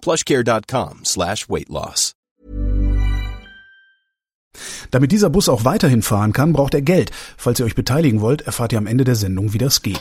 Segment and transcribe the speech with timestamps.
[0.00, 2.14] plushcare.com slash weight loss.
[4.90, 7.10] Damit dieser Bus auch weiterhin fahren kann, braucht er Geld.
[7.36, 10.00] Falls ihr euch beteiligen wollt, erfahrt ihr am Ende der Sendung, wie das geht.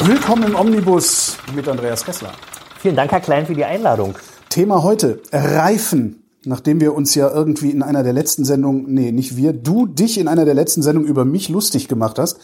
[0.00, 2.32] Willkommen im Omnibus mit Andreas Kessler.
[2.78, 4.16] Vielen Dank, Herr Klein, für die Einladung.
[4.48, 6.22] Thema heute, Reifen.
[6.44, 10.18] Nachdem wir uns ja irgendwie in einer der letzten Sendungen, nee, nicht wir, du dich
[10.18, 12.38] in einer der letzten Sendungen über mich lustig gemacht hast,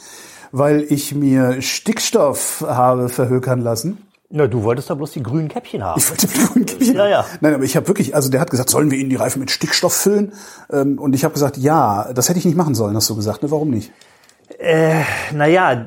[0.53, 4.06] weil ich mir Stickstoff habe verhökern lassen.
[4.29, 5.99] Na, du wolltest doch bloß die grünen Käppchen haben.
[6.01, 7.11] Ich wollte die grünen Käppchen Ja, haben.
[7.11, 7.25] ja.
[7.41, 9.51] Nein, aber ich habe wirklich, also der hat gesagt, sollen wir ihnen die Reifen mit
[9.51, 10.33] Stickstoff füllen?
[10.73, 13.43] Ähm, Und ich habe gesagt, ja, das hätte ich nicht machen sollen, hast du gesagt.
[13.43, 13.51] Ne?
[13.51, 13.93] Warum nicht?
[15.33, 15.85] Naja,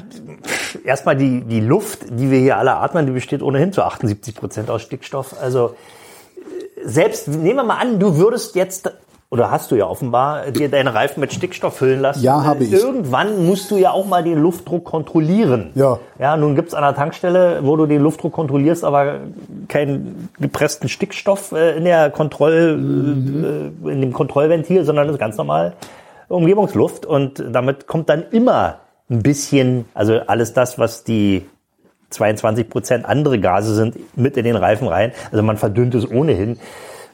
[0.83, 4.69] erstmal die, die Luft, die wir hier alle atmen, die besteht ohnehin zu 78 Prozent
[4.69, 5.35] aus Stickstoff.
[5.41, 5.75] Also
[6.37, 8.91] äh, selbst, nehmen wir mal an, du würdest jetzt,
[9.31, 12.23] oder hast du ja offenbar, dir deine Reifen mit Stickstoff füllen lassen.
[12.23, 12.73] Ja, habe ich.
[12.73, 15.69] Irgendwann musst du ja auch mal den Luftdruck kontrollieren.
[15.75, 15.99] Ja.
[16.17, 19.19] Ja, nun gibt's an der Tankstelle, wo du den Luftdruck kontrollierst, aber
[19.67, 25.37] keinen gepressten Stickstoff äh, in der Kontroll, äh, in dem Kontrollventil, sondern das ist ganz
[25.37, 25.73] normal
[26.27, 31.45] Umgebungsluft und damit kommt dann immer ein bisschen, also alles das, was die
[32.11, 35.11] 22 Prozent andere Gase sind, mit in den Reifen rein.
[35.31, 36.59] Also man verdünnt es ohnehin.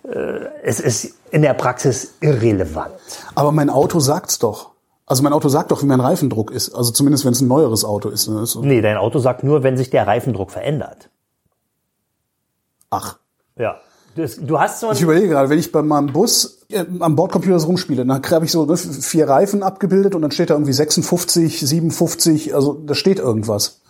[0.07, 2.93] Äh, Es ist in der Praxis irrelevant.
[3.35, 4.71] Aber mein Auto sagt's doch.
[5.07, 6.73] Also mein Auto sagt doch, wie mein Reifendruck ist.
[6.73, 8.27] Also zumindest, wenn es ein neueres Auto ist.
[8.27, 8.45] Ne?
[8.45, 11.09] So- Nee, dein Auto sagt nur, wenn sich der Reifendruck verändert.
[12.89, 13.17] Ach.
[13.57, 13.77] Ja.
[14.15, 17.59] Das, du hast so Ich überlege gerade, wenn ich bei meinem Bus äh, am Bordcomputer
[17.59, 20.71] so rumspiele, dann habe ich so ne, vier Reifen abgebildet und dann steht da irgendwie
[20.71, 23.81] 56, 57, also da steht irgendwas.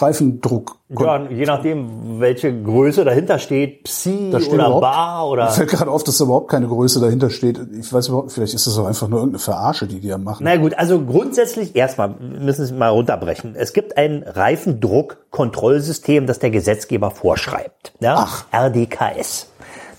[0.00, 0.76] Reifendruck.
[0.98, 5.48] Ja, je nachdem, welche Größe dahinter steht, Psi Da steht oder Bar Mir oder.
[5.48, 7.60] fällt gerade auf, dass da überhaupt keine Größe dahinter steht.
[7.78, 10.44] Ich weiß überhaupt, vielleicht ist das auch einfach nur irgendeine Verarsche, die die da machen.
[10.44, 13.54] Na gut, also grundsätzlich erstmal müssen es mal runterbrechen.
[13.54, 17.92] Es gibt ein Reifendruckkontrollsystem, das der Gesetzgeber vorschreibt.
[18.00, 18.26] Ja?
[18.26, 18.44] Ach.
[18.52, 19.50] RDKS.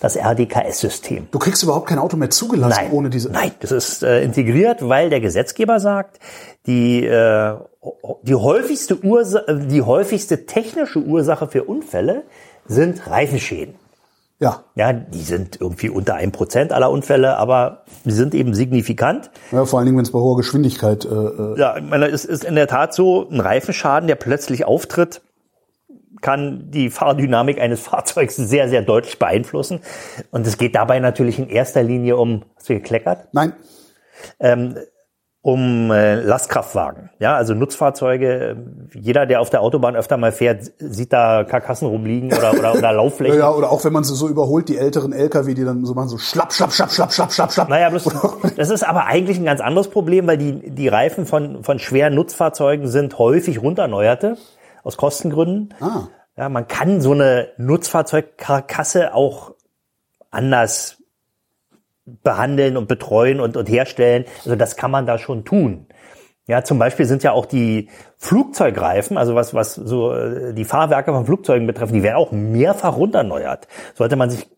[0.02, 1.28] Das RDKS-System.
[1.32, 3.30] Du kriegst überhaupt kein Auto mehr zugelassen Nein, ohne diese.
[3.30, 6.20] nein, das ist äh, integriert, weil der Gesetzgeber sagt,
[6.68, 7.56] die äh,
[8.24, 12.24] die häufigste Ursache, die häufigste technische Ursache für Unfälle
[12.66, 13.76] sind Reifenschäden.
[14.40, 14.64] Ja.
[14.76, 19.32] Ja, die sind irgendwie unter einem Prozent aller Unfälle, aber die sind eben signifikant.
[19.52, 21.04] ja, vor allen Dingen, wenn es bei hoher Geschwindigkeit.
[21.04, 24.64] Äh, äh, Ja, ich meine, es ist in der Tat so, ein Reifenschaden, der plötzlich
[24.66, 25.22] auftritt,
[26.22, 29.82] kann die Fahrdynamik eines Fahrzeugs sehr, sehr deutlich beeinflussen.
[30.32, 33.28] Und es geht dabei natürlich in erster Linie um, hast du gekleckert?
[33.34, 33.54] nein.
[35.42, 37.12] um äh, Lastkraftwagen.
[37.20, 38.58] Ja, also Nutzfahrzeuge.
[38.94, 42.92] Jeder, der auf der Autobahn öfter mal fährt, sieht da Karkassen rumliegen oder, oder, oder
[42.94, 43.40] Laufflächen.
[43.40, 46.10] ja, oder auch wenn man sie so überholt, die älteren LKW, die dann so machen,
[46.10, 47.70] so schlapp, schlapp, schlapp, schlapp, schlapp, schlapp, schlapp.
[47.70, 48.10] Naja, bloß,
[48.58, 52.16] das ist aber eigentlich ein ganz anderes Problem, weil die, die Reifen von, von schweren
[52.16, 54.38] Nutzfahrzeugen sind häufig runterneuerte,
[54.84, 55.74] aus Kostengründen.
[55.80, 56.08] Ah.
[56.38, 59.54] Ja, man kann so eine Nutzfahrzeugkarkasse auch
[60.32, 60.98] anders
[62.24, 64.26] behandeln und betreuen und, und herstellen.
[64.44, 65.88] Also das kann man da schon tun.
[66.48, 71.12] Ja, zum Beispiel sind ja auch die Flugzeugreifen, also was, was so äh, die Fahrwerke
[71.14, 73.68] von Flugzeugen betreffen, die werden auch mehrfach runterneuert.
[73.94, 74.50] Sollte man sich,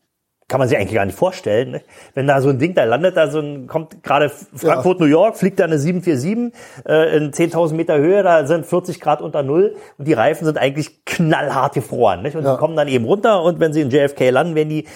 [0.51, 1.71] kann man sich eigentlich gar nicht vorstellen.
[1.71, 1.81] Ne?
[2.13, 5.37] Wenn da so ein Ding da landet, da so ein, kommt gerade Frankfurt, New York,
[5.37, 6.53] fliegt da eine 747
[6.85, 10.57] äh, in 10.000 Meter Höhe, da sind 40 Grad unter Null und die Reifen sind
[10.57, 12.21] eigentlich knallhart gefroren.
[12.21, 12.35] Nicht?
[12.35, 12.51] Und Ja.
[12.55, 14.87] die kommen dann eben runter und wenn sie in JFK landen, werden die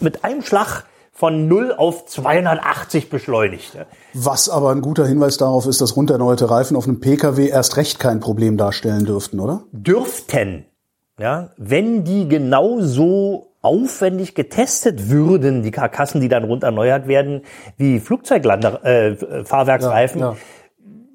[0.00, 0.82] mit einem Schlag
[1.12, 3.76] von 0 auf 280 beschleunigt.
[3.76, 3.86] ne?
[4.12, 8.00] Was aber ein guter Hinweis darauf ist, dass runterneuerte Reifen auf einem Pkw erst recht
[8.00, 9.62] kein Problem darstellen dürften, oder?
[9.70, 10.66] dürften,
[11.18, 17.42] ja, wenn die genauso aufwendig getestet würden, die Karkassen, die dann runterneuert werden,
[17.76, 20.36] wie Flugzeuglande, äh, Fahrwerksreifen, Ja, ja.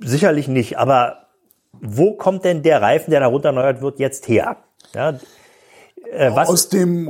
[0.07, 0.77] sicherlich nicht.
[0.77, 1.27] Aber
[1.81, 4.57] wo kommt denn der Reifen, der da runterneuert wird, jetzt her?
[4.93, 5.15] Ja,
[6.11, 7.07] äh, was Aus dem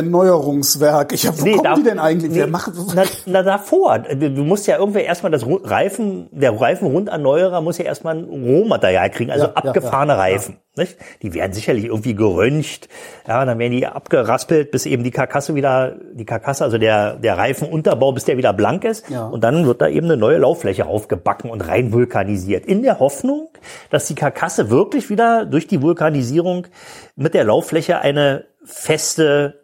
[0.00, 1.12] Reifenrunderneuerungswerk.
[1.12, 2.34] Ich hab, wo Nee, kommen da- die denn eigentlich?
[2.34, 3.98] Wer nee, macht na, na davor.
[4.00, 9.30] Du musst ja irgendwie erstmal das Reifen, der Reifenrunderneuerer muss ja erstmal ein Rohmaterial kriegen,
[9.30, 10.16] also Ja, abgefahrene.
[10.18, 10.56] Reifen.
[10.80, 10.96] Nicht?
[11.22, 12.88] Die werden sicherlich irgendwie geröntgt,
[13.28, 17.36] ja, dann werden die abgeraspelt, bis eben die Karkasse wieder, die Karkasse, also der, der
[17.36, 19.08] Reifenunterbau, bis der wieder blank ist.
[19.10, 19.26] Ja.
[19.26, 22.64] Und dann wird da eben eine neue Lauffläche aufgebacken und rein vulkanisiert.
[22.64, 23.50] In der Hoffnung,
[23.90, 26.66] dass die Karkasse wirklich wieder durch die Vulkanisierung
[27.14, 29.60] mit der Lauffläche eine feste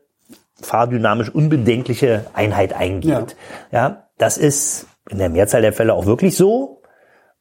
[0.60, 3.36] fahrdynamisch unbedenkliche Einheit eingeht.
[3.72, 4.06] Ja.
[4.18, 6.75] das ist in der Mehrzahl der Fälle auch wirklich so,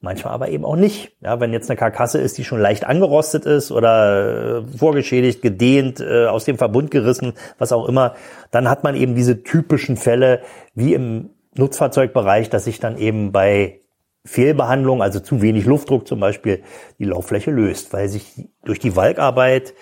[0.05, 1.17] manchmal aber eben auch nicht.
[1.19, 5.99] Ja, wenn jetzt eine Karkasse ist, die schon leicht angerostet ist oder äh, vorgeschädigt, gedehnt,
[5.99, 8.15] äh, aus dem Verbund gerissen, was auch immer,
[8.51, 10.41] dann hat man eben diese typischen Fälle
[10.73, 13.81] wie im Nutzfahrzeugbereich, dass sich dann eben bei
[14.25, 16.63] Fehlbehandlung, also zu wenig Luftdruck zum Beispiel,
[16.99, 19.73] die Lauffläche löst, weil sich durch die Walkarbeit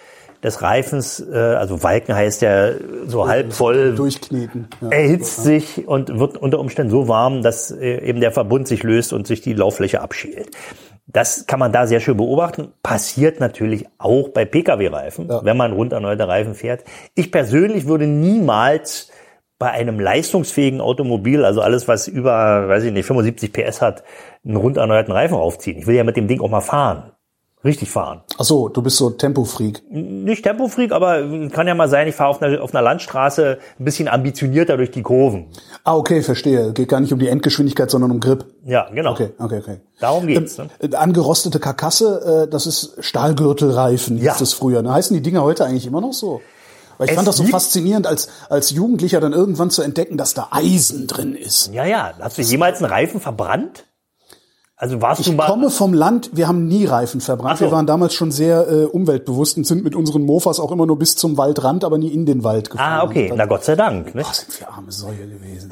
[0.43, 2.71] des Reifens, äh, also Walken heißt ja
[3.07, 4.67] so halb voll, Durchkneten.
[4.81, 4.89] Ja.
[4.89, 9.13] erhitzt sich und wird unter Umständen so warm, dass äh, eben der Verbund sich löst
[9.13, 10.49] und sich die Lauffläche abschält.
[11.07, 12.71] Das kann man da sehr schön beobachten.
[12.81, 15.43] Passiert natürlich auch bei Pkw-Reifen, Ja.
[15.43, 16.83] wenn man rund erneute Reifen fährt.
[17.15, 19.09] Ich persönlich würde niemals
[19.59, 24.03] bei einem leistungsfähigen Automobil, also alles, was über, weiß ich nicht, 75 PS hat,
[24.45, 25.77] einen rund erneuerten Reifen aufziehen.
[25.77, 27.11] Ich will ja mit dem Ding auch mal fahren.
[27.65, 29.83] Richtig fahren Ach so, du bist so Tempofreak.
[29.89, 33.85] nicht Tempofreak, aber kann ja mal sein, ich fahre auf einer, auf einer Landstraße ein
[33.85, 35.45] bisschen ambitionierter durch die Kurven.
[35.85, 36.73] Ah, okay, verstehe.
[36.73, 38.45] Geht gar nicht um die Endgeschwindigkeit, sondern um Grip.
[38.65, 39.11] Ja, genau.
[39.11, 39.77] Okay, okay, okay.
[39.99, 40.57] Darum geht's.
[40.57, 40.69] Ne?
[40.79, 44.31] Äh, Angerostete Karkasse, äh, das ist Stahlgürtelreifen, Ja.
[44.33, 44.81] hieß das früher.
[44.81, 44.91] Ne?
[44.93, 46.41] Heißen die Dinger heute eigentlich immer noch so?
[46.97, 50.33] Weil ich Es fand das so faszinierend, als, als Jugendlicher dann irgendwann zu entdecken, dass
[50.33, 51.71] da Eisen drin ist.
[51.73, 52.13] Ja, ja.
[52.19, 53.85] Hast du jemals einen Reifen verbrannt?
[54.75, 55.45] Also warst du Ich mal.
[55.47, 57.59] komme vom Land, wir haben nie Reifen verbrannt.
[57.59, 57.65] So.
[57.65, 60.97] Wir waren damals schon sehr äh, umweltbewusst und sind mit unseren Mofas auch immer nur
[60.97, 62.99] bis zum Waldrand, aber nie in den Wald gefahren.
[63.01, 63.31] ah, okay.
[63.35, 64.13] Na Gott sei Dank.
[64.15, 64.23] Ne?
[64.25, 65.71] was sind wir arme Säue gewesen.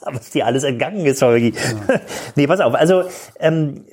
[0.06, 1.54] was dir alles entgangen ist, Holgi.
[2.36, 2.74] nee, pass auf.
[2.74, 3.04] Also
[3.38, 3.84] ähm,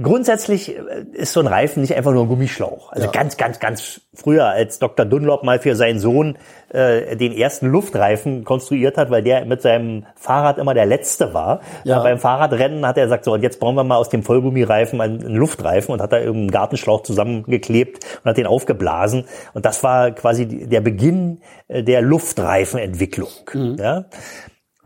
[0.00, 2.92] grundsätzlich äh, ist so ein Reifen nicht einfach nur ein Gummischlauch.
[2.92, 3.12] Also Ja.
[3.12, 5.06] ganz, ganz, ganz früher, als Dr.
[5.06, 6.36] Dunlop mal für seinen Sohn
[6.70, 11.60] äh, den ersten Luftreifen konstruiert hat, weil der mit seinem Fahrrad immer der letzte war.
[11.84, 11.96] Ja.
[11.96, 12.02] Ja.
[12.02, 15.20] beim Fahrradrennen hat er gesagt, so und jetzt bauen wir mal aus dem Vollgummireifen einen,
[15.34, 19.24] Luftreifen und hat da irgendeinen Gartenschlauch zusammengeklebt und hat den aufgeblasen.
[19.52, 23.28] Und das war quasi der Beginn äh, der Luftreifenentwicklung.
[23.52, 23.76] Mhm.
[23.78, 24.04] Ja?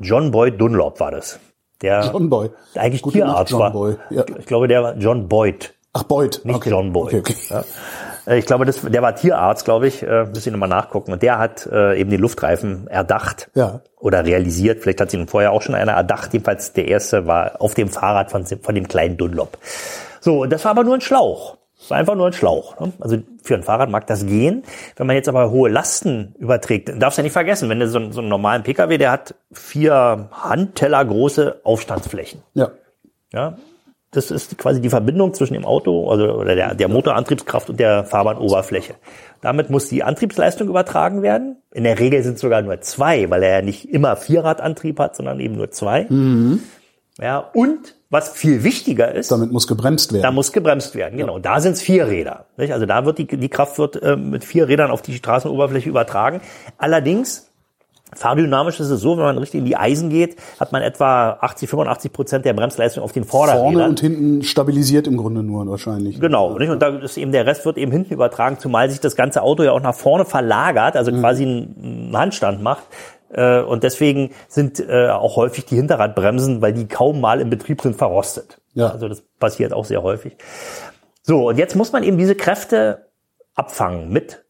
[0.00, 1.38] John Boyd Dunlop war das.
[1.82, 2.50] Der John Boy.
[2.74, 3.70] eigentlich Gute Nacht, Tierarzt John war.
[3.72, 3.96] Boy.
[4.10, 4.24] Ja.
[4.38, 6.40] Ich glaube, der war John Boyd, Ach, Boyd.
[6.44, 6.70] nicht okay.
[6.70, 7.14] John Boyd.
[7.14, 7.34] Okay, okay.
[7.50, 7.64] Ja.
[8.26, 10.02] Äh, Ich glaube, das, der war Tierarzt, glaube ich.
[10.02, 11.12] Äh, müssen wir mal nachgucken.
[11.12, 13.80] Und der hat äh, eben den Luftreifen erdacht Ja.
[13.96, 14.80] oder realisiert.
[14.80, 16.32] Vielleicht hat ihn vorher auch schon einer erdacht.
[16.32, 19.56] Jedenfalls der erste war auf dem Fahrrad von, von dem kleinen Dunlop.
[20.20, 21.57] So, und das war aber nur ein Schlauch.
[21.88, 22.78] Das war einfach nur ein Schlauch.
[22.80, 22.92] Ne?
[23.00, 24.62] Also für ein Fahrrad mag das gehen.
[24.96, 27.88] Wenn man jetzt aber hohe Lasten überträgt, dann darfst du ja nicht vergessen, wenn du
[27.88, 32.42] so, einen- so einen normalen Pkw, der hat vier Handteller große Aufstandsflächen.
[32.52, 32.72] Ja.
[33.32, 33.56] Ja,
[34.10, 38.04] das ist quasi die Verbindung zwischen dem Auto also, oder der, der Motorantriebskraft und der
[38.04, 38.94] Fahrbahnoberfläche.
[39.40, 41.56] Damit muss die Antriebsleistung übertragen werden.
[41.72, 45.16] In der Regel sind es sogar nur zwei, weil er ja nicht immer Vierradantrieb hat,
[45.16, 46.06] sondern eben nur zwei.
[47.20, 50.22] Ja, und was viel wichtiger ist, Damit muss gebremst werden.
[50.22, 51.38] da muss gebremst werden, genau.
[51.38, 52.46] Da sind es vier Räder.
[52.56, 52.72] Nicht?
[52.72, 56.40] Also da wird die, die Kraft wird äh, mit vier Rädern auf die Straßenoberfläche übertragen.
[56.78, 57.50] Allerdings,
[58.14, 61.68] fahrdynamisch ist es so, wenn man richtig in die Eisen geht, hat man etwa 80,
[61.68, 63.72] 85 Prozent der Bremsleistung auf den Vorderrädern.
[63.74, 66.18] Vorne und hinten stabilisiert im Grunde nur wahrscheinlich.
[66.18, 66.70] Genau, nicht?
[66.70, 69.62] und da ist eben der Rest wird eben hinten übertragen, zumal sich das ganze Auto
[69.62, 71.20] ja auch nach vorne verlagert, also Mhm.
[71.20, 72.84] quasi einen Handstand macht.
[73.30, 77.82] Äh, Und deswegen sind äh, auch häufig die Hinterradbremsen, weil die kaum mal im Betrieb
[77.82, 78.60] sind, verrostet.
[78.74, 78.90] Ja.
[78.90, 80.36] Also das passiert auch sehr häufig.
[81.22, 83.08] So, und jetzt muss man eben diese Kräfte
[83.54, 84.44] abfangen mit,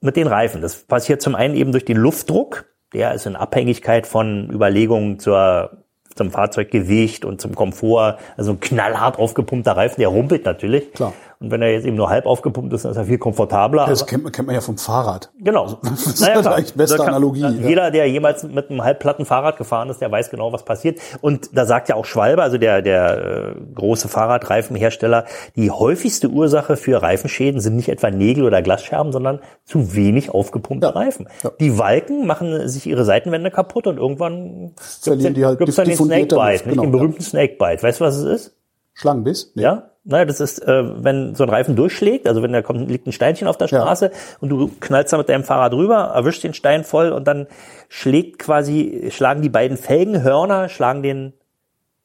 [0.00, 0.60] mit den Reifen.
[0.60, 2.66] Das passiert zum einen eben durch den Luftdruck.
[2.92, 5.84] Der ist in Abhängigkeit von Überlegungen zur,
[6.14, 8.18] zum Fahrzeuggewicht und zum Komfort.
[8.36, 10.92] Also ein knallhart aufgepumpter Reifen, der rumpelt natürlich.
[10.92, 11.12] Klar.
[11.42, 13.86] Und wenn er jetzt eben nur halb aufgepumpt ist, dann ist er viel komfortabler.
[13.86, 15.30] Das kennt man, kennt man ja vom Fahrrad.
[15.38, 15.78] Genau.
[15.82, 17.48] Das ist halt eigentlich beste kann- Analogie, ja.
[17.48, 21.00] Jeder, der jemals mit einem halbplatten Fahrrad gefahren ist, der weiß genau, was passiert.
[21.22, 25.24] Und da sagt ja auch Schwalbe, also der, der äh, große Fahrradreifenhersteller,
[25.56, 30.88] die häufigste Ursache für Reifenschäden sind nicht etwa Nägel oder Glasscherben, sondern zu wenig aufgepumpte
[30.88, 30.92] Ja.
[30.92, 31.26] Reifen.
[31.42, 31.52] Ja.
[31.58, 35.96] Die Walken machen sich ihre Seitenwände kaputt und irgendwann Verlieren die halt gibt's dann den
[35.96, 36.98] Snakebite, genau, den ja.
[36.98, 37.82] berühmten Snakebite.
[37.82, 38.56] Weißt du, was es ist?
[38.92, 39.52] Schlangenbiss?
[39.54, 39.62] Nee.
[39.62, 43.06] Ja, naja, das ist, äh, wenn so ein Reifen durchschlägt, also wenn da kommt, liegt
[43.06, 43.80] ein Steinchen auf der Ja.
[43.82, 47.46] Straße und du knallst da mit deinem Fahrrad rüber, erwischst den Stein voll und dann
[47.88, 51.32] schlägt quasi, schlagen die beiden Felgenhörner, schlagen den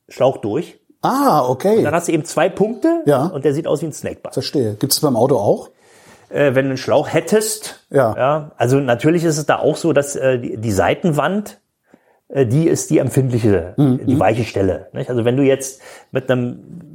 [0.10, 0.80] Schlauch durch.
[1.02, 1.84] Ah, okay.
[1.84, 3.28] Dann hast du eben zwei Punkte Ja.
[3.28, 4.34] und der sieht aus wie ein Snakebite.
[4.34, 4.74] Verstehe.
[4.75, 5.70] Gibt es beim Auto auch?
[6.30, 7.86] äh, wenn du einen Schlauch hättest.
[7.92, 8.16] Ja.
[8.18, 8.52] ja.
[8.58, 11.60] Also natürlich ist es da auch so, dass äh, die, die Seitenwand,
[12.30, 14.88] äh, die ist die empfindliche, die weiche Stelle.
[14.92, 15.10] Nicht?
[15.12, 16.95] Also wenn du jetzt mit einem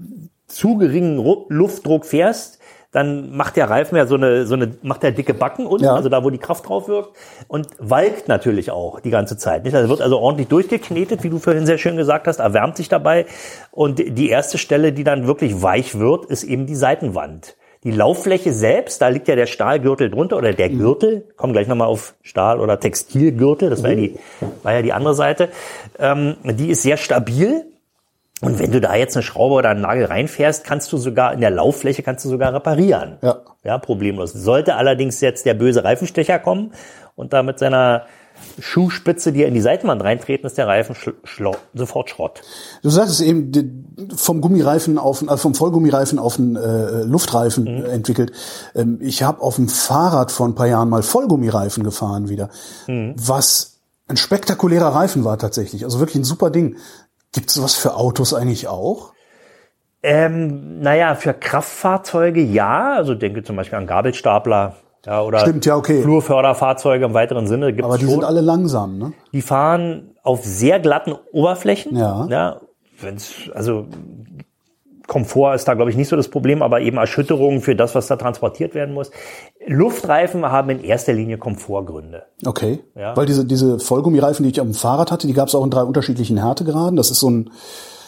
[0.51, 2.59] zu geringen Ru Luftdruck fährst,
[2.93, 5.95] dann macht der Reifen ja so eine, so eine, macht der dicke Backen unten, Ja.
[5.95, 7.11] also da, wo die Kraft drauf wirkt
[7.47, 9.65] und walkt natürlich auch die ganze Zeit.
[9.65, 9.75] Nicht?
[9.77, 13.27] Also wird also ordentlich durchgeknetet, wie du vorhin sehr schön gesagt hast, erwärmt sich dabei
[13.71, 17.57] und die erste Stelle, die dann wirklich weich wird, ist eben die Seitenwand.
[17.85, 21.89] Die Lauffläche selbst, da liegt ja der Stahlgürtel drunter oder der Gürtel, kommen gleich nochmal
[21.89, 24.19] auf Stahl- oder Textilgürtel, das war ja die,
[24.65, 25.49] war ja die andere Seite,
[25.99, 27.65] ähm, die ist sehr stabil,
[28.43, 31.41] und wenn du da jetzt eine Schraube oder einen Nagel reinfährst, kannst du sogar in
[31.41, 33.19] der Lauffläche kannst du sogar reparieren.
[33.23, 33.41] Ja.
[33.65, 34.33] Ja, problemlos.
[34.33, 36.73] Sollte allerdings jetzt der böse Reifenstecher kommen
[37.17, 38.07] und da mit seiner
[38.59, 40.97] Schuhspitze dir in die Seitenwand reintreten, ist der Reifen
[41.75, 42.41] sofort Schrott.
[42.83, 43.71] Du sagtest eben, die-
[44.17, 47.85] vom Gummireifen auf, äh, vom Vollgummireifen auf einen äh, Luftreifen Mhm.
[47.85, 48.33] entwickelt.
[48.75, 52.49] Ähm, ich habe auf dem Fahrrad vor ein paar Jahren mal Vollgummireifen gefahren wieder,
[52.87, 53.15] Mhm.
[53.19, 55.85] was ein spektakulärer Reifen war tatsächlich.
[55.85, 56.77] Also wirklich ein super Ding.
[57.33, 59.13] Gibt es was für Autos eigentlich auch?
[60.03, 64.77] Ähm, naja, für Kraftfahrzeuge ja, also denke zum Beispiel an Gabelstapler.
[65.07, 66.03] Ja, oder Stimmt, ja, okay.
[66.03, 68.15] Flurförderfahrzeuge im weiteren Sinne gibt's Aber die schon.
[68.15, 69.13] sind alle langsam, ne?
[69.33, 71.97] Die fahren auf sehr glatten Oberflächen.
[71.97, 72.27] Ja.
[72.29, 72.61] ja
[73.01, 73.87] wenn's, also
[75.07, 78.07] Komfort ist da, glaube ich, nicht so das Problem, aber eben Erschütterungen für das, was
[78.07, 79.11] da transportiert werden muss.
[79.71, 82.25] Luftreifen haben in erster Linie Komfortgründe.
[82.45, 82.81] Okay.
[82.97, 83.17] Ja.
[83.17, 85.71] Weil diese, diese Vollgummireifen, die ich auf dem Fahrrad hatte, die gab es auch in
[85.71, 86.97] drei unterschiedlichen Härtegraden.
[86.97, 87.51] Das ist so ein,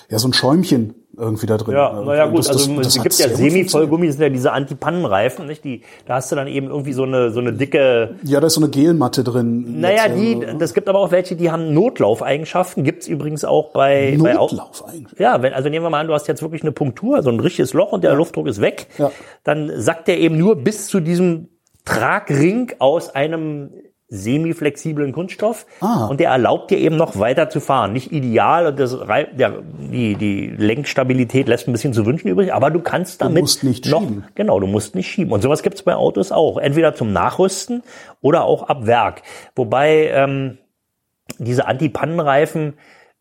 [0.09, 1.75] ja, so ein Schäumchen irgendwie da drin.
[1.75, 5.47] Ja, naja gut, Das- also das- es gibt ja Semi-Vollgummi, das sind ja diese Antipannenreifen,
[5.47, 5.63] nicht?
[5.65, 8.17] Die, da hast du dann eben irgendwie so eine, so eine dicke.
[8.25, 9.81] Ja, da ist so eine Gelmatte drin.
[9.81, 14.17] naja, die, äh, das gibt aber auch welche, die haben Notlaufeigenschaften, gibt's übrigens auch bei,
[14.21, 15.19] bei Au- Notlauf eigentlich.
[15.19, 17.41] Ja, wenn, also nehmen wir mal an, du hast jetzt wirklich eine Punktur, so ein
[17.41, 19.11] richtiges Loch und der Luftdruck ist weg, Ja.
[19.45, 21.49] dann sackt der eben nur bis zu diesem
[21.85, 23.71] Tragring aus einem
[24.15, 26.07] semiflexiblen Kunststoff Ah.
[26.07, 27.93] und der erlaubt dir eben noch weiter zu fahren.
[27.95, 28.97] Nicht ideal und das,
[29.33, 33.65] der, die, die Lenkstabilität lässt ein bisschen zu wünschen übrig, aber du kannst damit musst
[33.65, 34.25] nicht noch, schieben.
[34.35, 35.33] genau, du musst nicht schieben.
[35.33, 37.83] Und sowas gibt's bei Autos auch, entweder zum Nachrüsten
[38.21, 39.23] oder auch ab Werk.
[39.57, 40.59] Wobei ähm,
[41.39, 42.75] diese Antipannenreifen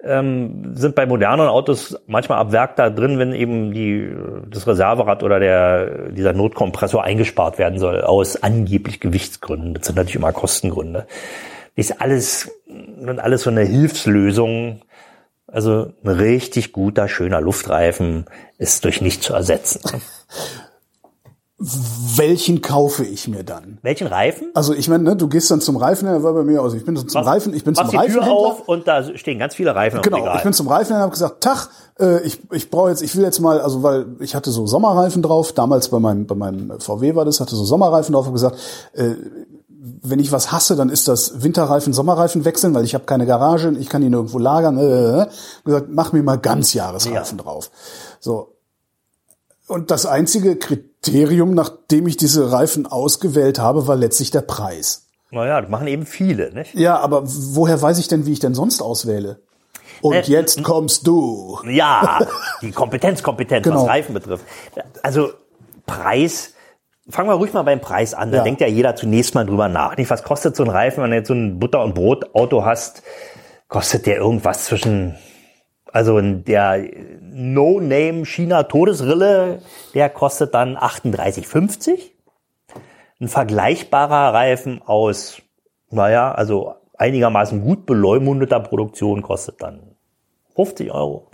[0.04, 4.12] ähm, sind bei modernen Autos manchmal ab Werk da drin, wenn eben die,
[4.50, 9.74] das Reserverad oder der, dieser Notkompressor eingespart werden soll, aus angeblich Gewichtsgründen.
[9.74, 11.06] Das sind natürlich immer Kostengründe.
[11.76, 14.82] Ist alles, sind alles so eine Hilfslösung.
[15.48, 18.26] Also ein richtig guter, schöner Luftreifen
[18.58, 20.02] ist durch nichts zu ersetzen.
[21.64, 23.78] Welchen kaufe ich mir dann?
[23.84, 24.50] Welchen Reifen?
[24.56, 26.84] Also ich meine, ne, du gehst dann zum Reifen, der war bei mir, also ich
[26.84, 30.02] bin zum Reifen, ich bin zum die Tür auf und da stehen ganz viele Reifen
[30.02, 33.16] Genau, ich bin zum Reifenhändler und habe gesagt, Tag, äh, ich, ich brauche jetzt, ich
[33.16, 36.80] will jetzt mal, also weil ich hatte so Sommerreifen drauf, damals bei meinem, bei meinem
[36.80, 38.58] VW war das, hatte so Sommerreifen drauf und gesagt,
[38.94, 39.14] äh,
[40.04, 43.72] wenn ich was hasse, dann ist das Winterreifen, Sommerreifen wechseln, weil ich habe keine Garage,
[43.80, 44.78] ich kann die nirgendwo lagern.
[44.78, 45.28] Äh, äh, äh.
[45.64, 47.70] gesagt, mach mir mal Ganzjahresreifen drauf.
[48.20, 48.56] So.
[49.72, 55.08] Und das einzige Kriterium, nachdem ich diese Reifen ausgewählt habe, war letztlich der Preis.
[55.32, 56.76] naja, das machen eben viele, nicht?
[56.76, 59.40] Ja, aber woher weiß ich denn, wie ich denn sonst auswähle?
[60.02, 61.58] Und Äh, jetzt kommst du.
[61.70, 62.20] Ja,
[62.62, 63.84] die Kompetenz, Kompetenz, Genau.
[63.84, 64.44] was Reifen betrifft.
[65.04, 65.30] Also
[65.86, 66.54] Preis,
[67.10, 68.32] fangen wir ruhig mal beim Preis an.
[68.32, 68.44] Da Ja.
[68.44, 69.96] denkt ja jeder zunächst mal drüber nach.
[69.96, 73.04] Nicht, was kostet so ein Reifen, wenn du jetzt so ein Butter- und Brot-Auto hast?
[73.70, 75.16] Kostet der irgendwas zwischen,
[75.92, 76.86] also der
[77.22, 79.62] No-Name China Todesrille,
[79.94, 82.00] der kostet dann 38,50.
[83.20, 85.42] Ein vergleichbarer Reifen aus,
[85.90, 89.96] naja, also einigermaßen gut beleumundeter Produktion kostet dann
[90.56, 91.30] 50 Euro.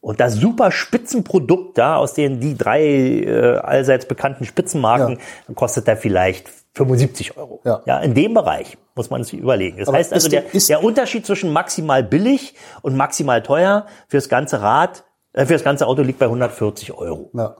[0.00, 5.88] Und das super Spitzenprodukt da, aus denen die drei äh, allseits bekannten Spitzenmarken, dann kostet
[5.88, 7.60] der vielleicht 75 Euro.
[7.64, 7.98] Ja.
[8.00, 9.78] in dem Bereich muss man sich überlegen.
[9.78, 14.60] Das Aber heißt also, der, der- Unterschied zwischen maximal billig und maximal teuer fürs ganze
[14.60, 17.30] Rad, äh, fürs ganze Auto liegt bei 140 Euro.
[17.34, 17.56] Ja.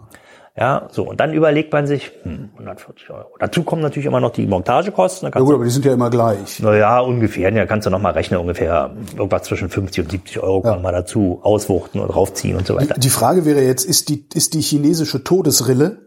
[0.59, 1.07] Ja, so.
[1.07, 3.27] Und dann überlegt man sich, hm, 140 Euro.
[3.39, 5.31] Dazu kommen natürlich immer noch die Montagekosten.
[5.35, 6.61] Ja gut, aber die sind ja immer gleich.
[6.61, 7.53] naja, ungefähr.
[7.53, 10.83] Ja, kannst du noch mal rechnen, ungefähr irgendwas zwischen 50 und 70 Euro kann man
[10.83, 12.95] mal dazu auswuchten und draufziehen und so weiter.
[12.99, 16.06] Die Frage wäre jetzt, ist die, ist die chinesische Todesrille,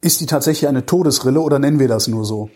[0.00, 2.50] ist die tatsächlich eine Todesrille oder nennen wir das nur so?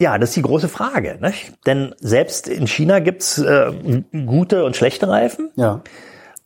[0.00, 1.18] Ja, das ist die große Frage.
[1.20, 1.52] Nicht?
[1.66, 3.72] Denn selbst in China gibt's äh,
[4.26, 5.50] gute und schlechte Reifen.
[5.56, 5.82] Ja.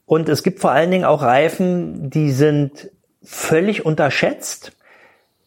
[0.05, 2.91] Und es gibt vor allen Dingen auch Reifen, die sind
[3.23, 4.73] völlig unterschätzt.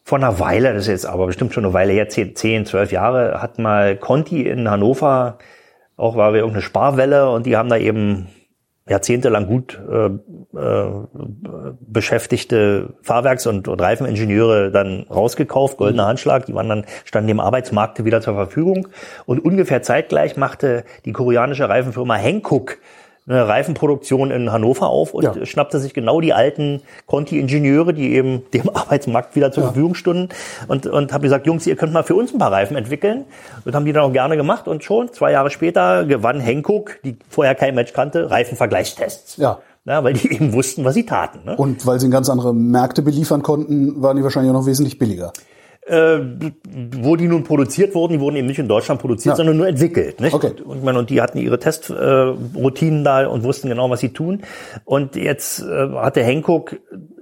[0.04, 2.92] Vor einer Weile, das ist jetzt aber bestimmt schon eine Weile her, 10, 10 12
[2.92, 5.38] Jahre, hat mal Conti in Hannover,
[5.96, 8.28] auch war wir irgendeine Sparwelle und die haben da eben
[8.88, 10.90] jahrzehntelang gut äh, äh,
[11.80, 18.04] beschäftigte Fahrwerks- und, und Reifeningenieure dann rausgekauft, goldener Handschlag, die waren dann, standen dem Arbeitsmarkt
[18.04, 18.88] wieder zur Verfügung.
[19.24, 22.78] Und ungefähr zeitgleich machte die koreanische Reifenfirma Hankook
[23.26, 25.46] eine Reifenproduktion in Hannover auf und Ja.
[25.46, 29.68] schnappte sich genau die alten Conti-Ingenieure, die eben dem Arbeitsmarkt wieder zur Ja.
[29.68, 30.28] Verfügung stunden
[30.68, 33.24] und, und habe gesagt, Jungs, ihr könnt mal für uns ein paar Reifen entwickeln.
[33.64, 37.16] Und haben die dann auch gerne gemacht und schon zwei Jahre später gewann Hankook, die
[37.28, 39.36] vorher kein Mensch kannte, Reifenvergleichstests.
[39.36, 39.60] Ja.
[39.84, 41.40] Ja, weil die eben wussten, was sie taten.
[41.44, 41.56] Ne?
[41.56, 45.32] Und weil sie ganz andere Märkte beliefern konnten, waren die wahrscheinlich auch noch wesentlich billiger.
[45.86, 46.18] Äh,
[46.96, 49.36] wo die nun produziert wurden, die wurden eben nicht in Deutschland produziert, Ja.
[49.36, 50.20] sondern nur entwickelt.
[50.20, 50.32] Nicht?
[50.32, 50.48] Okay.
[50.48, 54.10] Und, und, meine, und die hatten ihre Testroutinen äh, da und wussten genau, was sie
[54.10, 54.42] tun.
[54.84, 56.76] Und jetzt äh, hatte Hankook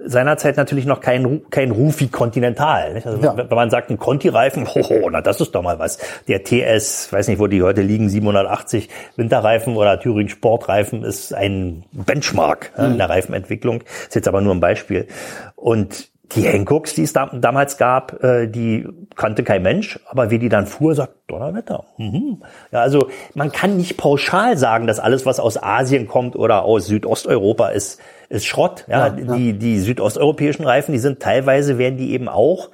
[0.05, 2.93] seinerzeit natürlich noch keinen kein Ruf wie Continental.
[2.93, 3.07] Nicht?
[3.07, 3.35] Also Ja.
[3.35, 5.97] wenn man sagt, ein Conti-Reifen, hoho, na das ist doch mal was.
[6.27, 11.83] Der TS, weiß nicht, wo die heute liegen, 780 Winterreifen oder Thüringen Sportreifen ist ein
[11.93, 13.81] Benchmark ja, in der Reifenentwicklung.
[14.07, 15.07] Ist jetzt aber nur ein Beispiel.
[15.55, 20.39] Und die Hancocks, die es da, damals gab, äh, die kannte kein Mensch, aber wie
[20.39, 21.85] die dann fuhr, sagt Donnerwetter.
[21.97, 22.41] Mhm.
[22.71, 26.87] Ja, also man kann nicht pauschal sagen, dass alles, was aus Asien kommt oder aus
[26.87, 28.85] Südosteuropa ist, ist Schrott.
[28.87, 29.35] Ja, Ja, ja.
[29.35, 32.69] Die, die südosteuropäischen Reifen, die sind teilweise werden die eben auch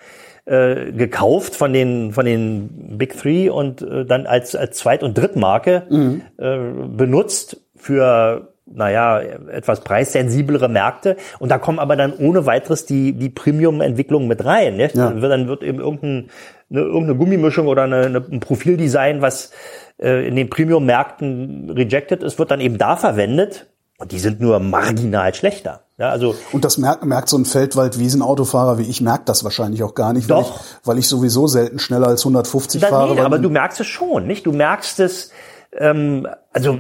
[0.46, 5.18] äh, gekauft von den von den Big Three und äh, dann als als Zweit- und
[5.18, 6.22] Drittmarke Mhm.
[6.38, 6.58] äh,
[6.96, 11.18] benutzt für naja, etwas preissensiblere Märkte.
[11.40, 14.78] Und da kommen aber dann ohne weiteres die, die Premium-Entwicklungen mit rein.
[14.78, 14.90] Ne?
[14.94, 15.10] Ja.
[15.10, 16.30] Dann, wird, dann eben irgendein,
[16.70, 19.52] eine, irgendeine Gummimischung oder eine, eine, ein Profildesign, was
[20.00, 23.68] äh, in den Premium-Märkten rejected ist, wird dann eben da verwendet.
[24.00, 25.82] Und die sind nur marginal schlechter.
[25.98, 29.96] Ja, also Und das merkt, merkt so ein Feldwald-Wiesen-Autofahrer wie ich, merkt das wahrscheinlich auch
[29.96, 30.60] gar nicht, weil Doch.
[30.60, 33.12] ich, weil ich sowieso selten schneller als 150 Da, fahre.
[33.14, 34.46] nee, weil aber du merkst es schon, nicht?
[34.46, 35.32] Du merkst es,
[35.76, 36.78] ähm, also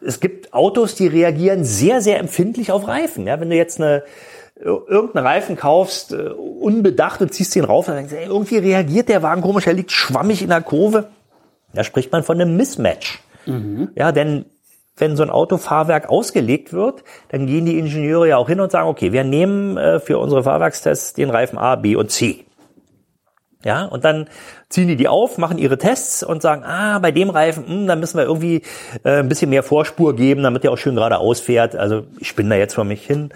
[0.00, 3.26] es gibt Autos, die reagieren sehr, sehr empfindlich auf Reifen.
[3.26, 4.02] Ja, wenn du jetzt eine
[4.62, 9.08] irgendeinen Reifen kaufst, äh, unbedacht und ziehst den rauf, dann denkst du, ey, irgendwie reagiert
[9.08, 11.08] der Wagen komisch, er liegt schwammig in der Kurve.
[11.72, 13.20] Da spricht man von einem Mismatch.
[13.94, 14.44] Ja, denn
[14.96, 18.88] wenn so ein Autofahrwerk ausgelegt wird, dann gehen die Ingenieure ja auch hin und sagen,
[18.88, 22.44] okay, wir nehmen äh, für unsere Fahrwerkstests den Reifen A, B und C.
[23.64, 24.28] Ja, und dann
[24.70, 27.94] ziehen die die auf, machen ihre Tests und sagen, ah, bei dem Reifen, hm, da
[27.94, 28.62] müssen wir irgendwie
[29.04, 31.76] äh, ein bisschen mehr Vorspur geben, damit der auch schön geradeaus fährt.
[31.76, 33.30] Also ich spinne da jetzt vor mich hin.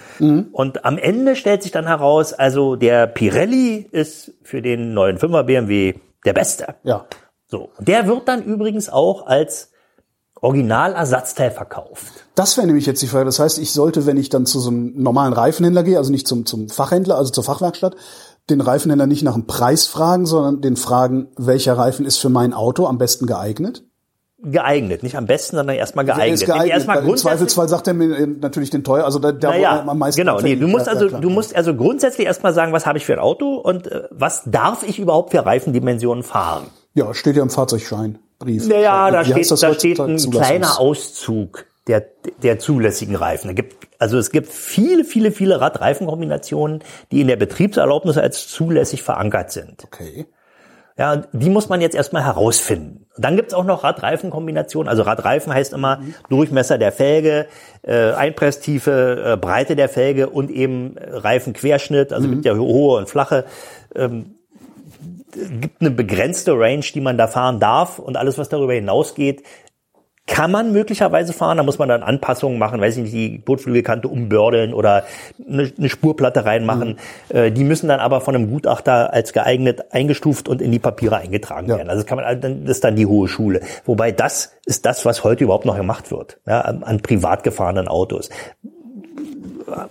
[0.53, 5.43] Und am Ende stellt sich dann heraus, also der Pirelli ist für den neuen 5er
[5.43, 6.75] BMW der Beste.
[6.85, 7.05] ja.
[7.47, 7.71] So.
[7.79, 9.71] Der wird dann übrigens auch als
[10.41, 12.13] Originalersatzteil verkauft.
[12.35, 13.25] Das wäre nämlich jetzt die Frage.
[13.25, 16.27] Das heißt, ich sollte, wenn ich dann zu so einem normalen Reifenhändler gehe, also nicht
[16.27, 17.97] zum, zum Fachhändler, also zur Fachwerkstatt,
[18.51, 22.53] den Reifenhändler nicht nach dem Preis fragen, sondern den fragen, welcher Reifen ist für mein
[22.53, 23.85] Auto am besten geeignet?
[24.47, 26.41] Geeignet, nicht am besten, sondern erstmal Er geeignet.
[26.43, 26.71] ist geeignet.
[26.73, 29.85] Erstmal Im Zweifelsfall sagt er mir äh, natürlich den teuer, also da, da wo naja,
[29.87, 30.39] am meisten genau.
[30.41, 33.07] Nee, du musst Ja, also, ja, du musst also grundsätzlich erstmal sagen, was habe ich
[33.07, 36.67] für ein Auto und äh, was darf ich überhaupt für Reifendimensionen fahren?
[36.93, 38.69] Ja, steht ja im Fahrzeugscheinbrief.
[38.69, 42.05] Naja, da Wie steht, da steht ein kleiner Auszug der,
[42.43, 43.49] der zulässigen Reifen.
[43.49, 49.03] Da gibt, also es gibt viele, viele, viele Radreifenkombinationen, die in der Betriebserlaubnis als zulässig
[49.03, 49.83] verankert sind.
[49.83, 50.27] Okay.
[50.99, 53.07] Ja, die muss man jetzt erstmal herausfinden.
[53.17, 54.91] Dann gibt's auch noch Radreifenkombinationen.
[54.91, 57.47] Also Radreifen heißt immer Durchmesser der Felge,
[57.81, 62.13] äh, Einpresstiefe, äh, Breite der Felge und eben Reifenquerschnitt.
[62.13, 63.47] Also gibt ja hohe und flache.
[63.97, 64.35] Ähm,
[65.33, 67.99] gibt eine begrenzte Range, die man da fahren darf.
[67.99, 69.45] Und alles, was darüber hinausgeht,
[70.27, 74.09] kann man möglicherweise fahren, da muss man dann Anpassungen machen, weiß ich nicht, die Kotflügelkante
[74.09, 75.05] umbördeln oder
[75.47, 76.99] eine, eine Spurplatte reinmachen.
[77.29, 81.19] Äh, die müssen dann aber von einem Gutachter als geeignet eingestuft und in die Papiere
[81.19, 81.77] eingetragen Ja.
[81.77, 81.91] werden.
[81.91, 83.61] Also das kann man, das ist dann die hohe Schule.
[83.85, 87.87] Wobei das ist das, was heute überhaupt noch gemacht wird, ja, an, an privat gefahrenen
[87.87, 88.31] Autos.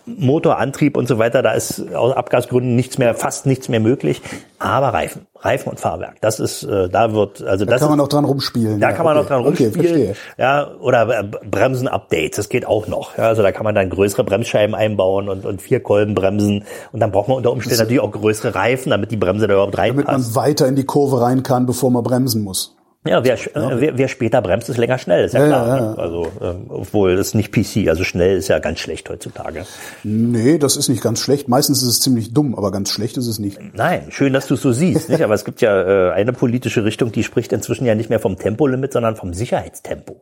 [0.06, 4.22] Motorantrieb und so weiter, da ist aus Abgasgründen nichts mehr, fast nichts mehr möglich.
[4.60, 8.00] Aber Reifen, Reifen und Fahrwerk, das ist, äh, da wird, also Da das kann man
[8.00, 8.80] ist, noch dran rumspielen.
[8.80, 9.24] da ja, kann man okay.
[9.24, 9.74] noch dran Okay, rumspielen.
[9.88, 10.16] verstehe.
[10.38, 13.18] ja, oder äh, Bremsen-Updates, das geht auch noch.
[13.18, 16.64] Ja, also da kann man dann größere Bremsscheiben einbauen und, und vier Kolben bremsen.
[16.92, 19.78] Und dann braucht man unter Umständen natürlich auch größere Reifen, damit die Bremse da überhaupt
[19.78, 20.36] Damit man reinpasst.
[20.36, 22.76] weiter in die Kurve rein kann, bevor man bremsen muss.
[23.06, 25.68] Ja, wer, äh, wer, wer später bremst, ist länger schnell, ist ja, Ja, klar.
[25.68, 25.94] ja, ja.
[25.96, 29.66] Also, ähm, obwohl das ist nicht PC, also schnell ist ja ganz schlecht heutzutage.
[30.04, 31.50] Nee, das ist nicht ganz schlecht.
[31.50, 33.60] Meistens ist es ziemlich dumm, aber ganz schlecht ist es nicht.
[33.74, 35.22] Nein, schön, dass du es so siehst, nicht?
[35.22, 38.38] Aber es gibt ja äh, eine politische Richtung, die spricht inzwischen ja nicht mehr vom
[38.38, 40.22] Tempolimit, sondern vom Sicherheitstempo.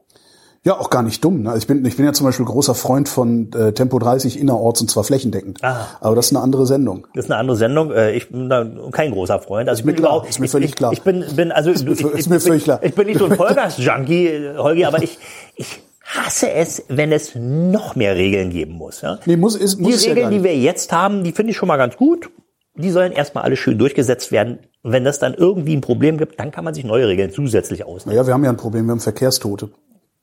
[0.63, 1.41] Ja, auch gar nicht dumm.
[1.41, 1.55] Ne?
[1.57, 4.91] Ich, bin, ich bin ja zum Beispiel großer Freund von äh, Tempo 30 innerorts und
[4.91, 5.63] zwar flächendeckend.
[5.63, 5.87] Ah.
[6.01, 7.07] Aber das ist eine andere Sendung.
[7.15, 7.91] Das ist eine andere Sendung.
[7.91, 9.69] Äh, Ich bin da kein großer Freund.
[9.69, 10.93] Also ich bin überhaupt, ist mir ich, völlig ich, klar.
[10.93, 12.79] Ich bin, bin also mir- ich, ist mir ich, völlig klar.
[12.83, 15.17] ich bin nicht so ein Vollgas-Junkie, Holgi, aber ich,
[15.55, 19.01] ich hasse es, wenn es noch mehr Regeln geben muss.
[19.01, 19.17] Ja?
[19.25, 21.57] Nee, muss, ist, Die muss ja Regeln, gar die wir jetzt haben, die finde ich
[21.57, 22.29] schon mal ganz gut.
[22.75, 24.59] Die sollen erstmal alle schön durchgesetzt werden.
[24.83, 27.83] Und wenn das dann irgendwie ein Problem gibt, dann kann man sich neue Regeln zusätzlich
[27.83, 28.15] ausnehmen.
[28.17, 29.69] Ja, wir haben ja ein Problem, wir haben Verkehrstote.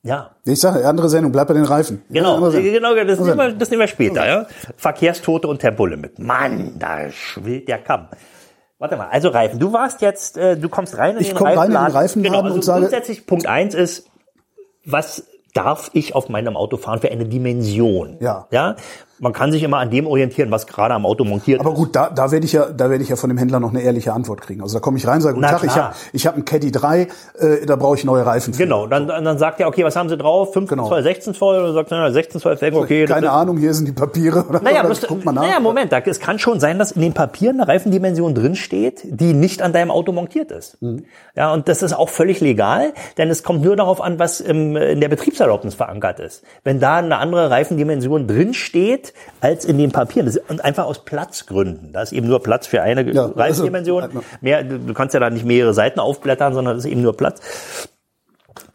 [0.02, 2.02] Ja, Ich sage, andere Sendung, bleib bei den Reifen.
[2.08, 2.34] genau.
[2.36, 2.72] Andere Sendung.
[2.72, 4.26] genau das, Andere nehmen wir, das nehmen wir später.
[4.26, 4.46] Ja?
[4.76, 6.18] Verkehrstote und Tempolimit.
[6.20, 8.08] Mann, da schwillt der Kamm.
[8.78, 9.58] Warte mal, also Reifen.
[9.58, 11.96] Du warst jetzt, äh, du kommst rein in Ich den komm rein in den Reifenladen.
[11.96, 14.06] Reifenladen genau, also und sage- grundsätzlich Punkt eins ist,
[14.84, 18.18] was darf ich auf meinem Auto fahren für eine Dimension?
[18.20, 18.46] Ja.
[18.52, 18.76] Ja.
[19.20, 21.76] Man kann sich immer an dem orientieren, was gerade am Auto montiert Aber ist.
[21.76, 23.80] gut, da, da werde ich ja, da werde ich ja von dem Händler noch eine
[23.82, 24.62] ehrliche Antwort kriegen.
[24.62, 25.84] Also da komme ich rein, sage, guten Na Tag, ich klar.
[25.86, 27.02] habe ich hab einen Caddy 3,
[27.38, 28.62] äh, da brauche ich neue Reifen für.
[28.62, 30.52] Genau, dann, dann sagt er, okay, was haben Sie drauf?
[30.52, 30.88] 15 Genau.
[30.88, 31.58] Zoll, 16 Zoll?
[31.58, 33.06] Oder sagt er, 16 Zoll okay.
[33.06, 34.44] Keine Ahnung, hier sind die Papiere.
[34.48, 35.42] Oder, Naja, oder bloß, guck mal nach.
[35.42, 39.32] naja, Moment, da, es kann schon sein, dass in den Papieren eine Reifendimension drinsteht, die
[39.34, 40.80] nicht an deinem Auto montiert ist.
[40.80, 41.04] Mhm.
[41.34, 44.76] Ja, und das ist auch völlig legal, denn es kommt nur darauf an, was im,
[44.76, 46.44] in der Betriebserlaubnis verankert ist.
[46.64, 49.07] Wenn da eine andere Reifendimension drinsteht,
[49.40, 51.92] als in den Papieren, das ist, einfach aus Platzgründen.
[51.92, 54.02] Da ist eben nur Platz für eine Ja, Reifendimension.
[54.04, 57.16] also- Mehr, du kannst ja da nicht mehrere Seiten aufblättern, sondern es ist eben nur
[57.16, 57.40] Platz.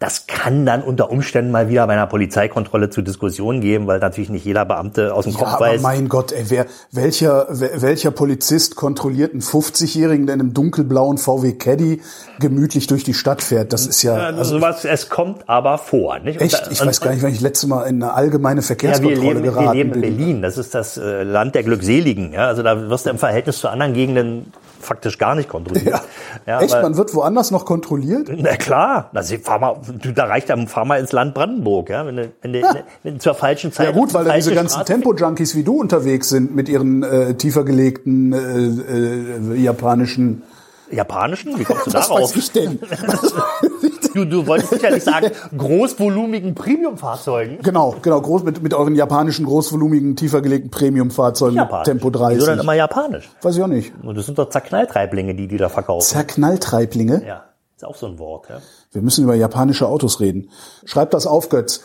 [0.04, 4.30] Das kann dann unter Umständen mal wieder bei einer Polizeikontrolle zu Diskussionen geben, weil natürlich
[4.30, 5.82] nicht jeder Beamte aus dem Ja, Kopf aber weiß.
[5.82, 11.18] mein Gott, ey, wer, welcher, wel- welcher Polizist kontrolliert einen 50-Jährigen, der in einem dunkelblauen
[11.18, 12.02] VW Caddy
[12.42, 13.72] gemütlich durch die Stadt fährt?
[13.72, 16.20] Das ist ja, Also also sowas, es kommt aber vor.
[16.20, 16.42] Nicht?
[16.42, 18.64] Echt, da- ich und- weiß gar nicht, wann ich letzte Mal in eine allgemeine Ja,
[18.64, 20.02] wir Verkehrskontrolle leben, wir geraten leben in.
[20.02, 20.42] Berlin.
[20.42, 22.34] Das ist das äh, Land der Glückseligen.
[22.34, 22.48] Ja?
[22.48, 24.52] Also da wirst du im Verhältnis zu anderen Gegenden
[24.84, 25.86] faktisch gar nicht kontrolliert.
[25.88, 26.02] Ja.
[26.46, 28.30] Ja, Echt, aber- man wird woanders noch kontrolliert?
[28.36, 32.06] Na klar, also fahr mal, du, da reicht ja, fahr mal ins Land Brandenburg, ja,
[32.06, 32.62] wenn du, wenn du,
[33.04, 33.88] wenn zur falschen Zeit.
[33.88, 37.64] Ja gut, weil da diese ganzen Tempo-Junkies wie du unterwegs sind mit ihren äh, tiefer
[37.64, 40.44] gelegten äh, äh, japanischen.
[40.94, 41.58] Japanischen?
[41.60, 42.22] Wie kommst du Was darauf?
[42.22, 42.80] weiß ich denn?
[44.14, 47.64] Du, du wolltest sicherlich sagen, großvolumigen Premiumfahrzeugen.
[47.64, 51.68] genau, genau, groß mit, mit euren japanischen großvolumigen tiefer gelegten Premium-Fahrzeugen mit.
[51.84, 52.46] Tempo Wieso 30.
[52.46, 53.28] dann immer japanisch?
[53.42, 53.92] Weiß ich auch nicht.
[54.04, 56.06] Und das sind doch Zerknalltreiblinge, die die da verkaufen.
[56.06, 57.26] Zerknalltreiblinge.
[57.26, 58.60] Ja, ist auch so ein Wort, ja.
[58.92, 60.52] Wir müssen über japanische Autos reden.
[60.86, 61.82] Schreib das auf, Götz.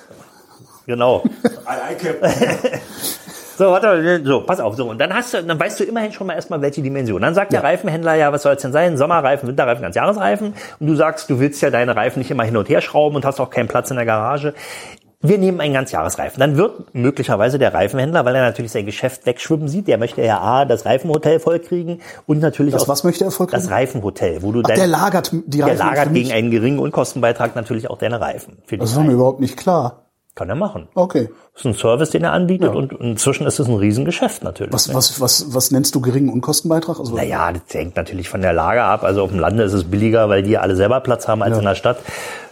[0.84, 1.22] Genau.
[3.58, 4.88] So, warte so, pass auf, so.
[4.88, 7.20] Und dann hast du, dann weißt du immerhin schon mal erstmal, welche Dimension.
[7.20, 8.96] Dann sagt der Reifenhändler, ja, was soll es denn sein?
[8.96, 10.54] Sommerreifen, Winterreifen, ganz Jahresreifen.
[10.78, 13.24] Und du sagst, du willst ja deine Reifen nicht immer hin und her schrauben und
[13.24, 14.54] hast auch keinen Platz in der Garage.
[15.20, 16.38] Wir nehmen einen ganz Jahresreifen.
[16.38, 20.40] Dann wird möglicherweise der Reifenhändler, weil er natürlich sein Geschäft wegschwimmen sieht, der möchte ja
[20.40, 24.52] A, das Reifenhotel vollkriegen und natürlich Das, auch was möchte er voll das Reifenhotel, wo
[24.52, 26.22] du Ach, dein, der lagert die der Reifen lagert für mich.
[26.28, 28.58] gegen einen geringen Unkostenbeitrag natürlich auch deine Reifen.
[28.70, 30.04] Das war mir überhaupt nicht klar.
[30.38, 30.86] Kann er machen.
[30.94, 31.30] Okay.
[31.52, 34.72] Das ist ein Service, den er anbietet und inzwischen ist es ein Riesengeschäft natürlich.
[34.72, 37.00] Was, was, was, was nennst du geringen Unkostenbeitrag?
[37.00, 39.02] Also, Naja, das hängt natürlich von der Lage ab.
[39.02, 41.64] Also auf dem Lande ist es billiger, weil die alle selber Platz haben als in
[41.64, 41.98] der Stadt.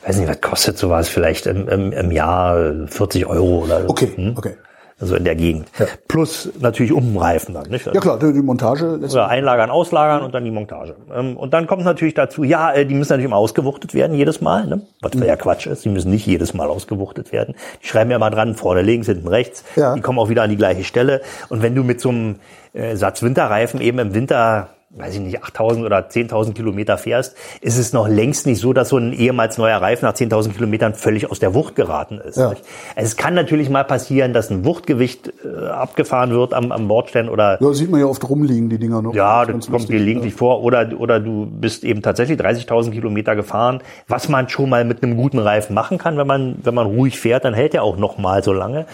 [0.04, 3.88] Weiß nicht, was kostet sowas vielleicht im, im, im Jahr 40 Euro oder so.
[3.90, 4.34] Okay, Hm?
[4.36, 4.56] okay.
[4.98, 5.68] Also in der Gegend.
[6.08, 7.84] Plus natürlich Umreifen dann, nicht?
[7.84, 8.98] Ja klar, die Montage.
[8.98, 10.96] Oder einlagern, auslagern und dann die Montage.
[11.14, 14.40] Ähm, Und dann kommt natürlich dazu, ja, äh, die müssen natürlich immer ausgewuchtet werden jedes
[14.40, 14.80] Mal, ne?
[15.02, 15.24] was Mhm.
[15.24, 15.84] ja Quatsch ist.
[15.84, 17.54] Die müssen nicht jedes Mal ausgewuchtet werden.
[17.82, 19.64] Die schreiben ja immer dran, vorne links, hinten rechts.
[19.76, 19.94] Ja.
[19.94, 21.20] Die kommen auch wieder an die gleiche Stelle.
[21.50, 22.36] Und wenn du mit so einem
[22.72, 27.76] äh, Satz Winterreifen eben im Winter weiß ich nicht, 8.000 oder 10.000 Kilometer fährst, ist
[27.78, 31.30] es noch längst nicht so, dass so ein ehemals neuer Reifen nach 10.000 Kilometern völlig
[31.30, 32.36] aus der Wucht geraten ist.
[32.38, 32.54] Ja.
[32.94, 37.62] es kann natürlich mal passieren, dass ein Wuchtgewicht äh, abgefahren wird am, am Bordstein oder
[37.62, 39.14] Ja, sieht man ja oft rumliegen, die Dinger noch.
[39.14, 40.62] ja, Ganz das kommt gelegentlich vor.
[40.62, 45.16] Oder, oder du bist eben tatsächlich 30.000 Kilometer gefahren, was man schon mal mit einem
[45.16, 46.16] guten Reifen machen kann.
[46.16, 48.86] Wenn man, wenn man ruhig fährt, dann hält er auch noch mal so lange.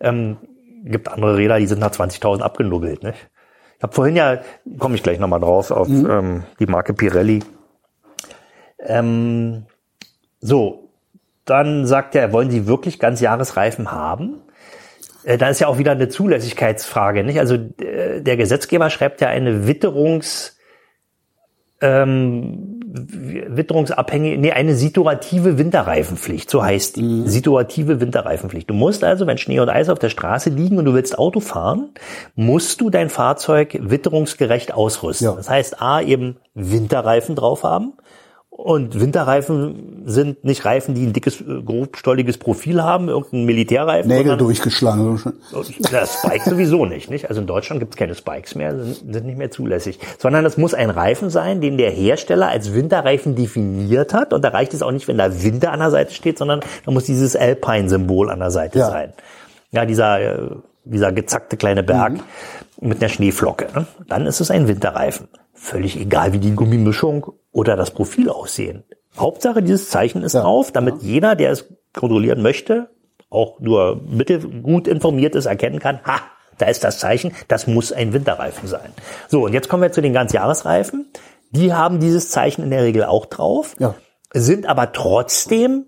[0.00, 0.38] Ähm,
[0.84, 3.02] gibt andere Räder, die sind nach 20.000 abgenuggelt.
[3.02, 3.28] Nicht?
[3.76, 4.40] Ich habe vorhin ja,
[4.78, 7.42] komme ich gleich nochmal drauf, auf ähm, die Marke Pirelli.
[8.78, 9.66] Ähm,
[10.40, 10.88] so,
[11.44, 14.40] dann sagt er, wollen Sie wirklich ganz Jahresreifen haben?
[15.24, 17.38] Äh, Da ist ja auch wieder eine Zulässigkeitsfrage, nicht?
[17.38, 20.55] Also äh, der Gesetzgeber schreibt ja eine Witterungs
[21.80, 27.28] ähm, witterungsabhängige, nee, eine situative Winterreifenpflicht, so heißt die.
[27.28, 28.70] Situative Winterreifenpflicht.
[28.70, 31.40] Du musst also, wenn Schnee und Eis auf der Straße liegen und du willst Auto
[31.40, 31.90] fahren,
[32.34, 35.26] musst du dein Fahrzeug witterungsgerecht ausrüsten.
[35.26, 35.34] Ja.
[35.34, 37.92] Das heißt, A, eben Winterreifen drauf haben.
[38.58, 44.08] Und Winterreifen sind nicht Reifen, die ein dickes, äh, grobstolliges Profil haben, irgendein Militärreifen.
[44.08, 45.20] Nägel durchgeschlagen.
[45.92, 47.28] ja, Spikes sowieso nicht, nicht?
[47.28, 49.98] Also in Deutschland gibt es keine Spikes mehr, sind, sind nicht mehr zulässig.
[50.18, 54.32] Sondern es muss ein Reifen sein, den der Hersteller als Winterreifen definiert hat.
[54.32, 56.90] Und da reicht es auch nicht, wenn da Winter an der Seite steht, sondern da
[56.92, 58.88] muss dieses Alpine-Symbol an der Seite Ja.
[58.90, 59.12] sein.
[59.70, 60.48] Ja, dieser, äh,
[60.84, 62.14] dieser gezackte kleine Berg
[62.80, 63.66] mit einer Schneeflocke.
[63.74, 63.86] Ne?
[64.08, 65.28] Dann ist es ein Winterreifen.
[65.56, 68.84] Völlig egal, wie die Gummimischung oder das Profil aussehen.
[69.18, 70.42] Hauptsache, dieses Zeichen ist Ja.
[70.42, 72.90] drauf, damit jeder, der es kontrollieren möchte,
[73.30, 76.20] auch nur mittelgut informiert ist, erkennen kann, ha,
[76.58, 78.90] da ist das Zeichen, das muss ein Winterreifen sein.
[79.28, 81.06] So, und jetzt kommen wir zu den Ganzjahresreifen.
[81.50, 83.94] Die haben dieses Zeichen in der Regel auch drauf, Ja.
[84.34, 85.86] sind aber trotzdem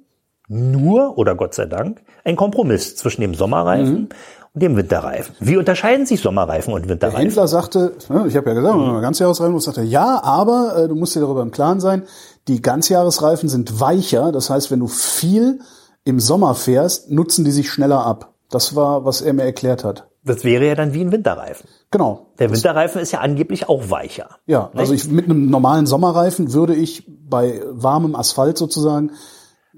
[0.49, 4.09] nur, oder Gott sei Dank, ein Kompromiss zwischen dem Sommerreifen
[4.55, 5.35] und dem Winterreifen.
[5.41, 7.21] Wie unterscheiden sich Sommerreifen und Der Winterreifen?
[7.21, 9.01] Händler sagte, ne, ich habe ja gesagt, mhm.
[9.01, 12.05] Ganzjahresreifen, und sagte, ja, aber äh, du musst dir darüber im Klaren sein,
[12.49, 14.33] die Ganzjahresreifen sind weicher.
[14.33, 15.61] Das heißt, wenn du viel
[16.05, 18.33] im Sommer fährst, nutzen die sich schneller ab.
[18.51, 20.09] Das war, was er mir erklärt hat.
[20.25, 21.69] Das wäre ja dann wie ein Winterreifen.
[21.91, 22.27] Genau.
[22.39, 24.29] Der Winterreifen ist ja angeblich auch weicher.
[24.47, 29.13] Ja, also ich, mit einem normalen Sommerreifen würde ich bei warmem Asphalt sozusagen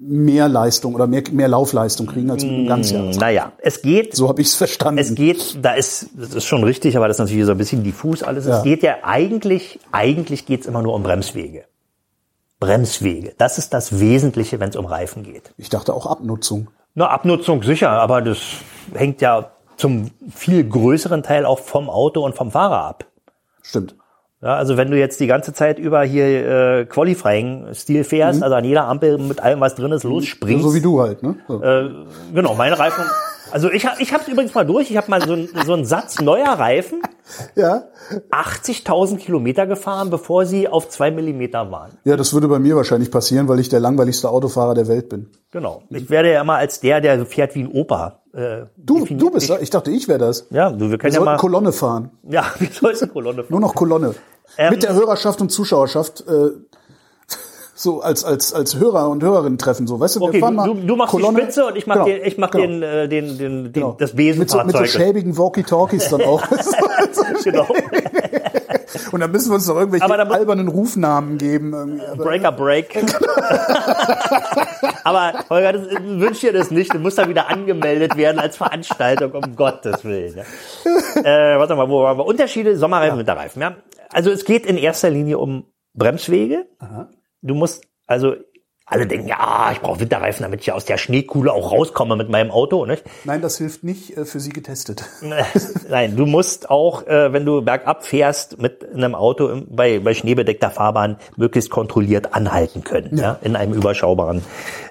[0.03, 3.21] mehr Leistung oder mehr, mehr Laufleistung kriegen als mit einem Ganzjahresreifen.
[3.21, 4.99] Naja, es geht So habe ich es verstanden.
[4.99, 7.85] Es geht, da ist, das ist schon richtig, aber das ist natürlich so ein bisschen
[7.85, 8.47] diffus alles.
[8.47, 8.59] Ja.
[8.59, 11.65] Es geht ja eigentlich, eigentlich geht's immer nur um Bremswege.
[12.61, 13.35] Bremswege.
[13.37, 15.53] Das ist das Wesentliche, wenn es um Reifen geht.
[15.59, 16.69] ich dachte auch Abnutzung.
[16.95, 18.39] Na, Abnutzung sicher, aber das
[18.95, 23.07] hängt ja zum viel größeren Teil auch vom Auto und vom Fahrer ab.
[23.63, 23.95] Stimmt.
[24.43, 28.65] Ja, also wenn du jetzt die ganze Zeit über hier äh, Qualifying-Stil fährst, also an
[28.65, 30.65] jeder Ampel mit allem, was drin ist, losspringst.
[30.65, 31.37] So wie du halt, ne?
[31.47, 31.63] So.
[31.63, 31.91] Äh,
[32.33, 33.05] genau, meine Reifen.
[33.53, 34.91] Also ich habe ich hab's übrigens mal durch.
[34.91, 37.03] Ich habe mal so, ein- so einen Satz neuer Reifen,
[37.57, 37.85] ja.
[38.31, 41.93] 80.000 Kilometer gefahren, bevor sie auf zwei Millimeter waren.
[42.05, 45.29] Ja, das würde bei mir wahrscheinlich passieren, weil ich der langweiligste Autofahrer der Welt bin.
[45.51, 45.83] Genau.
[45.91, 48.21] Ich werde ja immer als der, der so fährt wie ein Opa.
[48.33, 50.47] Äh, Du, du bist, da- ich dachte, ich wäre das.
[50.51, 51.37] Ja, du, wir Wir können ja sollten mal.
[51.39, 52.11] Kolonne fahren.
[52.29, 53.47] Ja, wir sollten Kolonne fahren.
[53.51, 54.15] Nur noch Kolonne.
[54.59, 56.51] Ähm, Mit der Hörerschaft und Zuschauerschaft äh,
[57.83, 60.67] so als als als Hörer und Hörerinnen treffen so, weißt du, Okay, wir fahren mal
[60.67, 61.39] du, du machst Kolonne.
[61.39, 63.73] die Spitze und ich mach Genau, den, ich mach genau, den, äh, den, den, den,
[63.73, 63.97] genau.
[63.99, 66.43] das mit so, mit so schäbigen Walkie-Talkies dann auch.
[67.45, 67.67] genau.
[69.13, 71.73] und dann müssen wir uns noch irgendwelche albernen Rufnamen geben.
[71.73, 72.17] irgendwie.
[72.17, 73.05] Breaker Break.
[75.05, 76.95] Aber Holger, das, wünsch dir das nicht.
[76.95, 80.37] Du musst da wieder angemeldet werden als Veranstaltung, um Gottes Willen.
[80.37, 80.45] Ja.
[81.55, 82.27] Äh, warte mal, wo waren wir?
[82.27, 83.63] Unterschiede Sommerreifen, Winterreifen.
[83.63, 83.77] Ja.
[84.13, 85.65] Also es geht in erster Linie um
[85.95, 86.67] Bremswege.
[87.43, 88.37] Du musst, also
[88.91, 92.51] alle denken, ja, ich brauche Winterreifen, damit ich aus der Schneekuhle auch rauskomme mit meinem
[92.51, 92.85] Auto.
[92.87, 93.05] Nicht?
[93.25, 95.05] Nein, das hilft nicht äh, für Sie getestet.
[95.89, 100.13] Nein, du musst auch, äh, wenn du bergab fährst mit einem Auto im, bei, bei
[100.13, 103.39] schneebedeckter Fahrbahn, möglichst kontrolliert anhalten können, ja.
[103.43, 104.43] in einem überschaubaren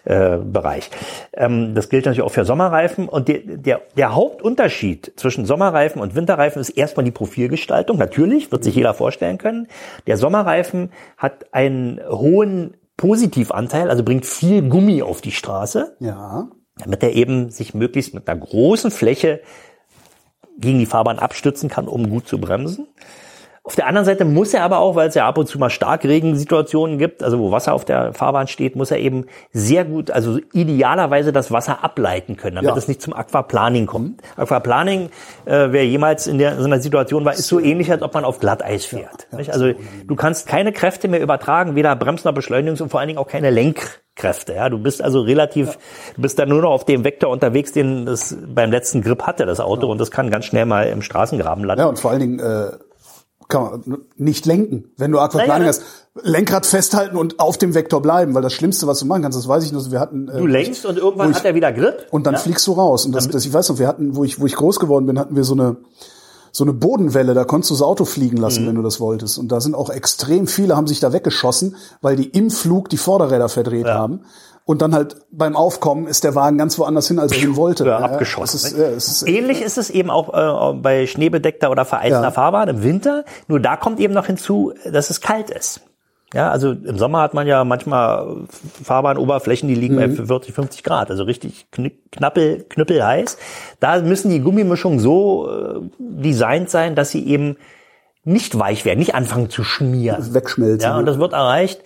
[0.06, 0.90] äh, Bereich.
[1.34, 3.10] Ähm, das gilt natürlich auch für Sommerreifen.
[3.10, 7.98] Und der, der, der Hauptunterschied zwischen Sommerreifen und Winterreifen ist erstmal die Profilgestaltung.
[7.98, 9.68] Natürlich, wird sich jeder vorstellen können.
[10.08, 16.50] Der Sommerreifen hat einen hohen Positivanteil, also bringt viel Gummi auf die Straße Ja.
[16.76, 19.42] damit er eben sich möglichst mit einer großen Fläche
[20.58, 22.88] gegen die Fahrbahn abstützen kann, um gut zu bremsen.
[23.70, 25.70] Auf der anderen Seite muss er aber auch, weil es ja ab und zu mal
[25.70, 30.40] Starkregensituationen gibt, also wo Wasser auf der Fahrbahn steht, muss er eben sehr gut, also
[30.54, 32.76] idealerweise das Wasser ableiten können, damit Ja.
[32.76, 34.22] es nicht zum Aquaplaning kommt.
[34.38, 35.10] Aquaplaning,
[35.46, 38.12] äh, wer jemals in, der, in so einer Situation war, ist so ähnlich, als ob
[38.16, 39.28] man auf Glatteis fährt.
[39.38, 39.54] nicht?
[39.54, 39.72] Also
[40.08, 43.28] du kannst keine Kräfte mehr übertragen, weder Brems- noch Beschleunigungs- und vor allen Dingen auch
[43.28, 44.54] keine Lenkkräfte.
[44.56, 45.78] Ja, du bist also relativ,
[46.16, 49.46] du bist dann nur noch auf dem Vektor unterwegs, den das beim letzten Grip hatte,
[49.46, 51.82] das Auto, und das kann ganz schnell mal im Straßengraben landen.
[51.82, 52.72] Ja, und vor allen Dingen äh,
[53.50, 54.86] kann man nicht lenken.
[54.96, 55.82] Wenn du Aquaplaning Naja, hast,
[56.22, 59.48] Lenkrad festhalten und auf dem Vektor bleiben, weil das Schlimmste, was du machen kannst, das
[59.48, 60.28] weiß ich nur, wir hatten...
[60.30, 62.06] Äh, Du lenkst und irgendwann ich- hat er wieder Grip.
[62.12, 62.40] Und dann ja?
[62.40, 63.06] fliegst du raus.
[63.06, 65.18] Und das, das, ich weiß noch, wir hatten, wo ich, wo ich groß geworden bin,
[65.20, 65.78] hatten wir so eine,
[66.52, 68.42] so eine Bodenwelle, da konntest du das Auto fliegen Mhm.
[68.42, 69.38] lassen, wenn du das wolltest.
[69.38, 72.98] Und da sind auch extrem viele, haben sich da weggeschossen, weil die im Flug die
[72.98, 74.22] Vorderräder verdreht haben.
[74.70, 77.88] Und dann halt beim Aufkommen ist der Wagen ganz woanders hin, als er hin wollte.
[77.88, 78.58] Ja, abgeschossen.
[78.58, 78.84] Ist, ne?
[78.84, 82.30] ja, ist, Ähnlich ist es eben auch äh, bei schneebedeckter oder vereisten Ja.
[82.30, 83.26] Fahrbahn im Winter.
[83.48, 85.82] Nur da kommt eben noch hinzu, dass es kalt ist.
[86.36, 88.46] Ja, also im Sommer hat man ja manchmal
[88.84, 90.18] Fahrbahnoberflächen, die liegen Mhm.
[90.18, 93.40] bei 40, 50 Grad, also richtig kn knappel, knüppelheiß.
[93.80, 97.58] Da müssen die Gummimischungen so äh, designt sein, dass sie eben
[98.24, 100.32] nicht weich werden, nicht anfangen zu schmieren.
[100.36, 100.88] wegschmelzen.
[100.92, 101.82] Ja, und das wird erreicht.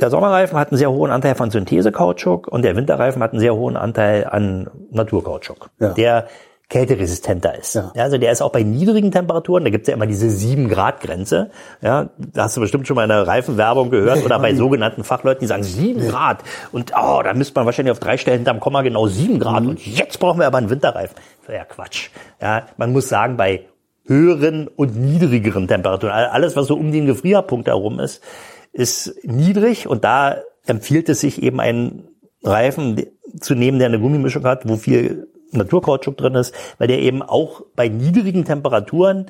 [0.00, 3.54] Der Sommerreifen hat einen sehr hohen Anteil von Synthesekautschuk und der Winterreifen hat einen sehr
[3.54, 5.90] hohen Anteil an Naturkautschuk, Ja.
[5.90, 6.26] der
[6.68, 7.74] kälteresistenter ist.
[7.74, 7.92] Ja.
[7.96, 11.50] also der ist auch bei niedrigen Temperaturen, da gibt's ja immer diese 7 Grad Grenze.
[11.82, 15.40] Ja, da hast du bestimmt schon mal in der Reifenwerbung gehört oder bei sogenannten Fachleuten,
[15.40, 16.38] die sagen 7 Grad
[16.72, 19.86] und oh, da müsste man wahrscheinlich auf drei Stellen hinterm Komma genau 7 Grad und
[19.86, 21.14] jetzt brauchen wir aber einen Winterreifen.
[21.46, 22.08] Ja, Quatsch.
[22.40, 23.66] Ja, man muss sagen, bei
[24.06, 28.22] höheren und niedrigeren Temperaturen, alles was so um den Gefrierpunkt herum ist,
[28.72, 32.08] ist niedrig und da empfiehlt es sich eben einen
[32.42, 33.06] Reifen
[33.40, 37.62] zu nehmen, der eine Gummimischung hat, wo viel Naturkautschuk drin ist, weil der eben auch
[37.76, 39.26] bei niedrigen Temperaturen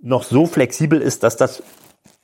[0.00, 1.62] noch so flexibel ist, dass das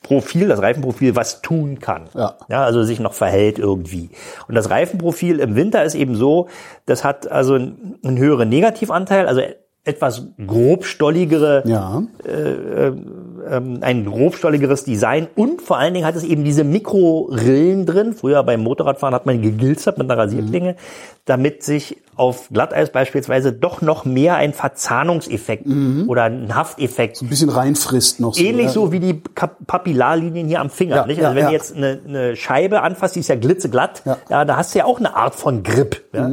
[0.02, 2.08] Profil, das Reifenprofil, was tun kann.
[2.14, 2.36] Ja.
[2.48, 2.64] ja.
[2.64, 4.10] Also sich noch verhält irgendwie.
[4.48, 6.48] Und das Reifenprofil im Winter ist eben so,
[6.86, 9.42] das hat also einen, höheren Negativanteil, also
[9.84, 12.02] etwas grobstolligere, Ja.
[12.26, 18.12] ähm, ein grobstolligeres Design und vor allen Dingen hat es eben diese Mikrorillen drin.
[18.12, 20.76] Früher beim Motorradfahren hat man gegilzert mit einer Rasierklinge,
[21.24, 25.66] damit sich auf Glatteis beispielsweise doch noch mehr ein Verzahnungseffekt
[26.06, 28.42] oder ein Hafteffekt Ein bisschen reinfrisst noch so.
[28.44, 28.72] Ähnlich ja.
[28.72, 30.96] so wie die Papillarlinien hier am Finger.
[30.96, 34.14] Ja, Also wenn du jetzt eine, eine Scheibe anfasst, die ist ja glitzeglatt, ja.
[34.14, 34.46] Mhm.
[34.46, 36.02] da hast du ja auch eine Art von Grip.
[36.12, 36.30] Ja?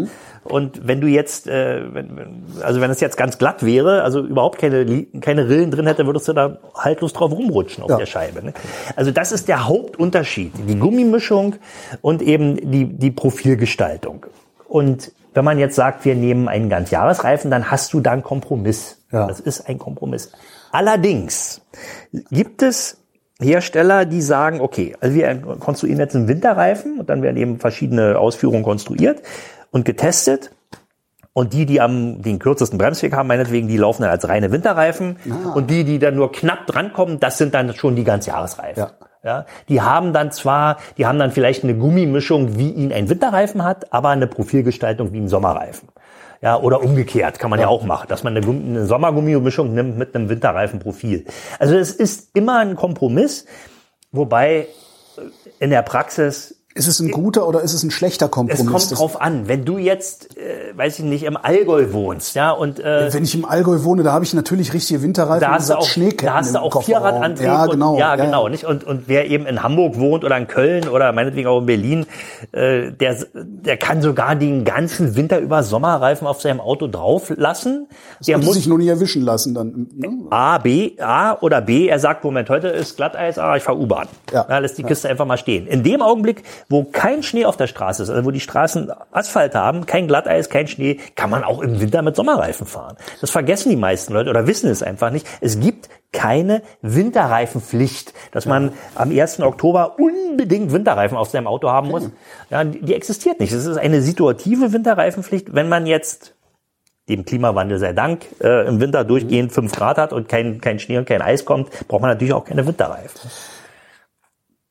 [0.52, 4.22] Und wenn du jetzt, äh, wenn, wenn- also wenn es jetzt ganz glatt wäre, also
[4.26, 7.98] überhaupt keine, keine Rillen drin hätte, würdest du da haltlos drauf rumrutschen auf Ja.
[7.98, 8.44] der Scheibe.
[8.46, 8.54] Ne?
[8.96, 10.54] Also das ist der Hauptunterschied.
[10.68, 11.56] Die Gummimischung
[12.02, 14.26] und eben die, die Profilgestaltung.
[14.68, 19.04] Und wenn man jetzt sagt, wir nehmen einen Ganzjahresreifen, dann hast du da einen Kompromiss.
[19.12, 19.28] Ja.
[19.28, 20.32] Das ist ein Kompromiss.
[20.72, 21.62] Allerdings
[22.32, 22.98] gibt es
[23.40, 28.18] Hersteller, die sagen, okay, also wir konstruieren jetzt einen Winterreifen und dann werden eben verschiedene
[28.18, 29.22] Ausführungen konstruiert
[29.72, 30.52] und getestet.
[31.34, 35.18] Und die, die am den kürzesten Bremsweg haben, meinetwegen, die laufen dann als reine Winterreifen.
[35.54, 38.84] Und die, die dann nur knapp drankommen, das sind dann schon die Ganzjahresreifen.
[38.84, 38.92] Ja.
[39.24, 43.64] Ja, die haben dann zwar, die haben dann vielleicht eine Gummimischung, wie ihn ein Winterreifen
[43.64, 45.90] hat, aber eine Profilgestaltung wie ein Sommerreifen.
[46.42, 50.16] Ja, oder umgekehrt kann man ja, auch machen, dass man eine, eine Sommergummimischung nimmt mit
[50.16, 51.26] einem Winterreifenprofil.
[51.60, 53.46] Also es ist immer ein Kompromiss,
[54.12, 54.68] wobei
[55.18, 55.22] äh,
[55.60, 58.66] in der Praxis Ist es ein guter oder ist es ein schlechter es Kompromiss?
[58.66, 62.52] kommt Das- drauf an, wenn du jetzt, äh, weiß ich nicht, im Allgäu wohnst, ja,
[62.52, 65.70] und äh, Wenn ich im Allgäu wohne, da habe ich natürlich richtige Winterreifen da hast
[65.70, 66.84] du auch, Schneeketten da hast du auch.
[66.84, 67.46] Vierradantrieb.
[67.46, 67.94] Ja, genau.
[67.94, 68.48] Und, ja, genau.
[68.48, 68.64] Nicht?
[68.66, 72.06] Und, und wer eben in Hamburg wohnt oder in Köln oder meinetwegen auch in Berlin,
[72.52, 77.88] äh, der, der kann sogar den ganzen Winter über Sommerreifen auf seinem Auto drauf lassen.
[78.26, 79.88] Der Der muss sich nur nicht erwischen lassen dann.
[79.96, 80.10] Ne?
[80.30, 84.08] A, B, A oder B, er sagt, Moment, heute ist Glatteis, ah, ich fahr U-Bahn.
[84.32, 84.46] Ja.
[84.48, 85.68] Ja, lässt die Kiste einfach mal stehen.
[85.68, 89.56] In dem Augenblick, wo kein Schnee auf der Straße ist, also wo die Straßen Asphalt
[89.56, 92.98] haben, kein Glatteis, kein Schnee, kann man auch im Winter mit Sommerreifen fahren.
[93.22, 95.28] Das vergessen die meisten Leute oder wissen es einfach nicht.
[95.42, 99.42] Es gibt keine Winterreifenpflicht, dass man am 1.
[99.42, 102.10] Oktober unbedingt Winterreifen auf seinem Auto haben muss.
[102.50, 103.52] Ja, die existiert nicht.
[103.52, 106.34] Es ist eine situative Winterreifenpflicht, wenn man jetzt
[107.10, 110.98] dem Klimawandel sei Dank äh, im Winter durchgehend 5 Grad hat und kein, kein Schnee
[110.98, 113.30] und kein Eis kommt, braucht man natürlich auch keine Winterreifen.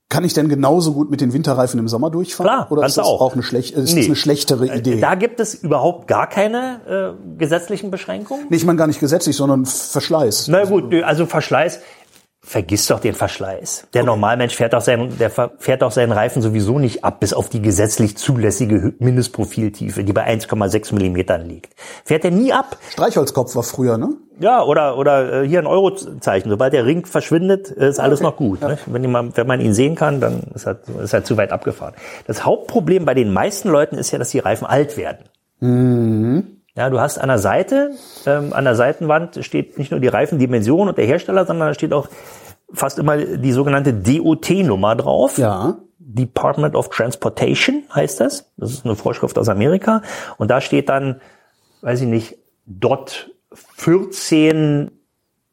[0.09, 2.47] Kann ich denn genauso gut mit den Winterreifen im Sommer durchfahren?
[2.49, 3.21] Klar, Oder ist das auch.
[3.21, 4.03] auch eine, schlecht, ist Nee.
[4.03, 5.01] das eine schlechtere Idee?
[5.01, 8.47] Da gibt es überhaupt gar keine äh, gesetzlichen Beschränkungen.
[8.49, 10.47] nee, ich meine gar nicht gesetzlich, sondern Verschleiß.
[10.47, 11.81] Na gut, also Verschleiß,
[12.47, 13.89] vergiss doch den Verschleiß.
[13.93, 17.49] Der Normalmensch fährt doch seinen, der fährt doch seinen Reifen sowieso nicht ab, bis auf
[17.49, 21.75] die gesetzlich zulässige Mindestprofiltiefe, die bei 1,6 Millimetern liegt.
[22.05, 22.79] Fährt er nie ab.
[22.91, 24.11] Streichholzkopf war früher, ne?
[24.39, 26.51] Ja, oder, oder äh, hier ein Eurozeichen.
[26.51, 28.61] Sobald der Ring verschwindet, äh, ist alles noch gut.
[28.61, 28.79] Ne?
[28.87, 31.95] Wenn, jemand, wenn man ihn sehen kann, dann ist er, ist er zu weit abgefahren.
[32.27, 35.25] Das Hauptproblem bei den meisten Leuten ist ja, dass die Reifen alt werden.
[36.77, 37.93] Ja, du hast an der Seite,
[38.27, 41.95] ähm, an der Seitenwand steht nicht nur die Reifendimension und der Hersteller, sondern da steht
[41.95, 42.09] auch
[42.73, 45.39] fast immer die sogenannte DOT-Nummer drauf.
[45.39, 45.79] Ja.
[45.99, 48.51] Department of Transportation heißt das.
[48.57, 50.03] Das ist eine Vorschrift aus Amerika.
[50.37, 51.21] Und da steht dann,
[51.81, 54.91] weiß ich nicht, dot 14,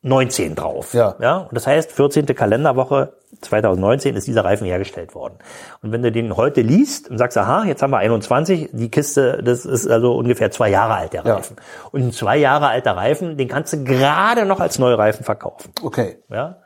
[0.01, 0.93] 19 drauf.
[0.93, 1.15] Ja.
[1.21, 1.38] ja.
[1.38, 2.25] Und das heißt, 14.
[2.27, 5.36] Kalenderwoche 2019 ist dieser Reifen hergestellt worden.
[5.82, 9.41] Und wenn du den heute liest und sagst, aha, jetzt haben wir 21, die Kiste,
[9.43, 11.36] das ist also ungefähr zwei Jahre alt, der Ja.
[11.36, 11.58] Reifen.
[11.91, 15.72] Und ein zwei Jahre alter Reifen, den kannst du gerade noch als Neureifen verkaufen.
[15.82, 16.17] Okay.
[16.30, 16.58] Ja.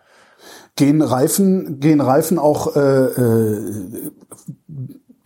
[0.76, 4.12] Gehen Reifen, gehen Reifen auch äh, äh,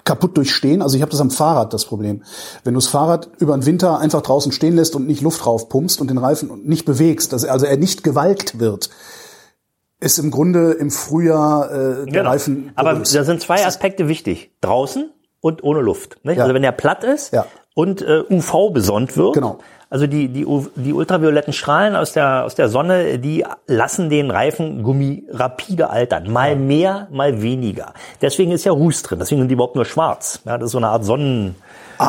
[0.04, 0.82] kaputt durch Stehen?
[0.82, 2.24] Also ich habe das am Fahrrad das Problem.
[2.64, 5.70] Wenn du das Fahrrad über den Winter einfach draußen stehen lässt und nicht Luft drauf
[5.70, 8.90] pumpst und den Reifen nicht bewegst, dass also er nicht gewalkt wird,
[10.02, 12.30] ist im Grunde im Frühjahr äh, der Genau.
[12.32, 12.72] Reifen.
[12.76, 14.52] Aber da sind zwei Aspekte wichtig.
[14.60, 15.10] Draußen
[15.40, 16.18] und ohne Luft.
[16.24, 16.38] Nicht?
[16.38, 16.44] Ja.
[16.44, 17.46] Also wenn der platt ist Ja.
[17.76, 19.60] und äh, UV besonnt wird, Genau.
[19.90, 25.26] also die, die, die ultravioletten Strahlen aus der, aus der Sonne, die lassen den Reifengummi
[25.30, 26.32] rapide altern.
[26.32, 27.94] Mal mehr, mal weniger.
[28.22, 29.20] Deswegen ist ja Ruß drin.
[29.20, 30.42] Deswegen sind die überhaupt nur schwarz.
[30.46, 31.56] Ja, das ist so eine Art Sonnen,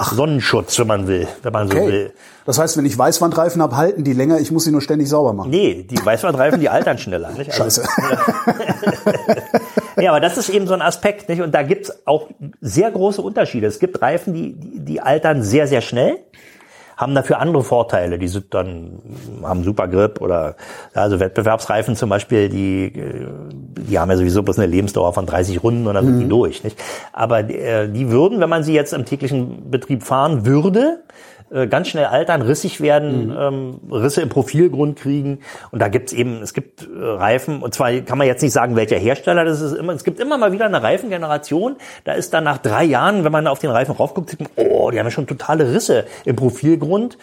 [0.04, 1.86] Sonnenschutz, wenn man will, wenn man so okay.
[1.86, 2.12] will.
[2.44, 4.38] Das heißt, wenn ich Weißwandreifen habe, halten die länger.
[4.40, 5.50] Ich muss sie nur ständig sauber machen.
[5.50, 7.30] Nee, die Weißwandreifen, die altern schneller.
[7.32, 7.60] Nicht?
[7.60, 7.88] Also- Scheiße.
[10.00, 11.42] Ja, aber das ist eben so ein Aspekt, nicht?
[11.42, 12.28] Und da gibt's auch
[12.60, 13.66] sehr große Unterschiede.
[13.66, 16.18] Es gibt Reifen, die, die, die altern sehr, sehr schnell,
[17.02, 18.18] haben dafür andere Vorteile.
[18.18, 19.02] Die sind dann,
[19.42, 20.56] haben super Grip oder,
[20.94, 23.26] also Wettbewerbsreifen zum Beispiel, die, äh,
[23.88, 26.64] die haben ja sowieso bloß eine Lebensdauer von 30 Runden und dann sind die durch,
[26.64, 26.80] nicht?
[27.12, 31.02] Aber äh, die würden, wenn man sie jetzt im täglichen Betrieb fahren würde,
[31.68, 33.36] ganz schnell altern, rissig werden, Mhm.
[33.38, 35.40] ähm, Risse im Profilgrund kriegen.
[35.70, 38.74] Und da gibt's eben, es gibt äh, Reifen, und zwar kann man jetzt nicht sagen,
[38.76, 39.72] welcher Hersteller das ist.
[39.72, 41.76] Immer, es gibt immer mal wieder eine Reifengeneration.
[42.04, 44.90] Da ist dann nach drei Jahren, wenn man auf den Reifen raufguckt, sieht man, oh,
[44.90, 47.18] die haben ja schon totale Risse im Profilgrund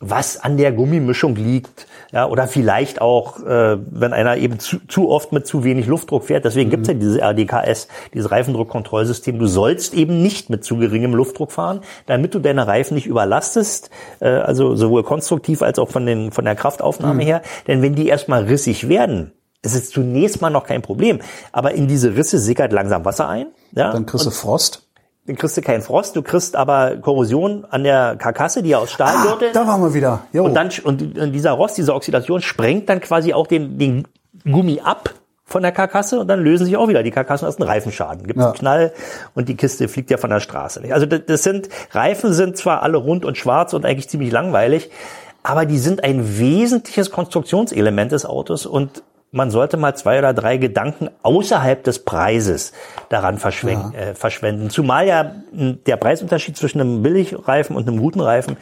[0.00, 5.10] was an der Gummimischung liegt, ja, oder vielleicht auch, äh, wenn einer eben zu, zu
[5.10, 6.44] oft mit zu wenig Luftdruck fährt.
[6.44, 9.38] Deswegen gibt's ja diese RDKS, dieses Reifendruckkontrollsystem.
[9.38, 13.90] Du sollst eben nicht mit zu geringem Luftdruck fahren, damit du deine Reifen nicht überlastest,
[14.20, 17.42] äh, also sowohl konstruktiv als auch von, den, von der Kraftaufnahme her.
[17.66, 19.32] Denn wenn die erstmal rissig werden,
[19.62, 21.20] ist es zunächst mal noch kein Problem.
[21.50, 23.48] Aber in diese Risse sickert langsam Wasser ein.
[23.72, 24.87] Ja, Dann kriegst du Frost.
[25.28, 28.90] Dann kriegst du keinen Frost, du kriegst aber Korrosion an der Karkasse, die ja aus
[28.90, 30.20] Stahlgürteln Da waren wir wieder.
[30.32, 30.44] Jo.
[30.44, 34.08] und dann und dieser Rost, diese Oxidation sprengt dann quasi auch den, den
[34.44, 35.10] Gummi ab
[35.44, 38.26] von der Karkasse und dann lösen sich auch wieder die Karkassen aus dem Reifenschaden.
[38.26, 38.46] Gibt Ja.
[38.46, 38.92] einen Knall
[39.34, 40.82] und die Kiste fliegt ja von der Straße.
[40.92, 44.90] Also das sind Reifen sind zwar alle rund und schwarz und eigentlich ziemlich langweilig,
[45.42, 50.56] aber die sind ein wesentliches Konstruktionselement des Autos und man sollte mal zwei oder drei
[50.56, 52.72] Gedanken außerhalb des Preises
[53.08, 54.70] daran verschwen äh, verschwenden.
[54.70, 58.56] Zumal ja mh, der Preisunterschied zwischen einem Billigreifen und einem guten Reifen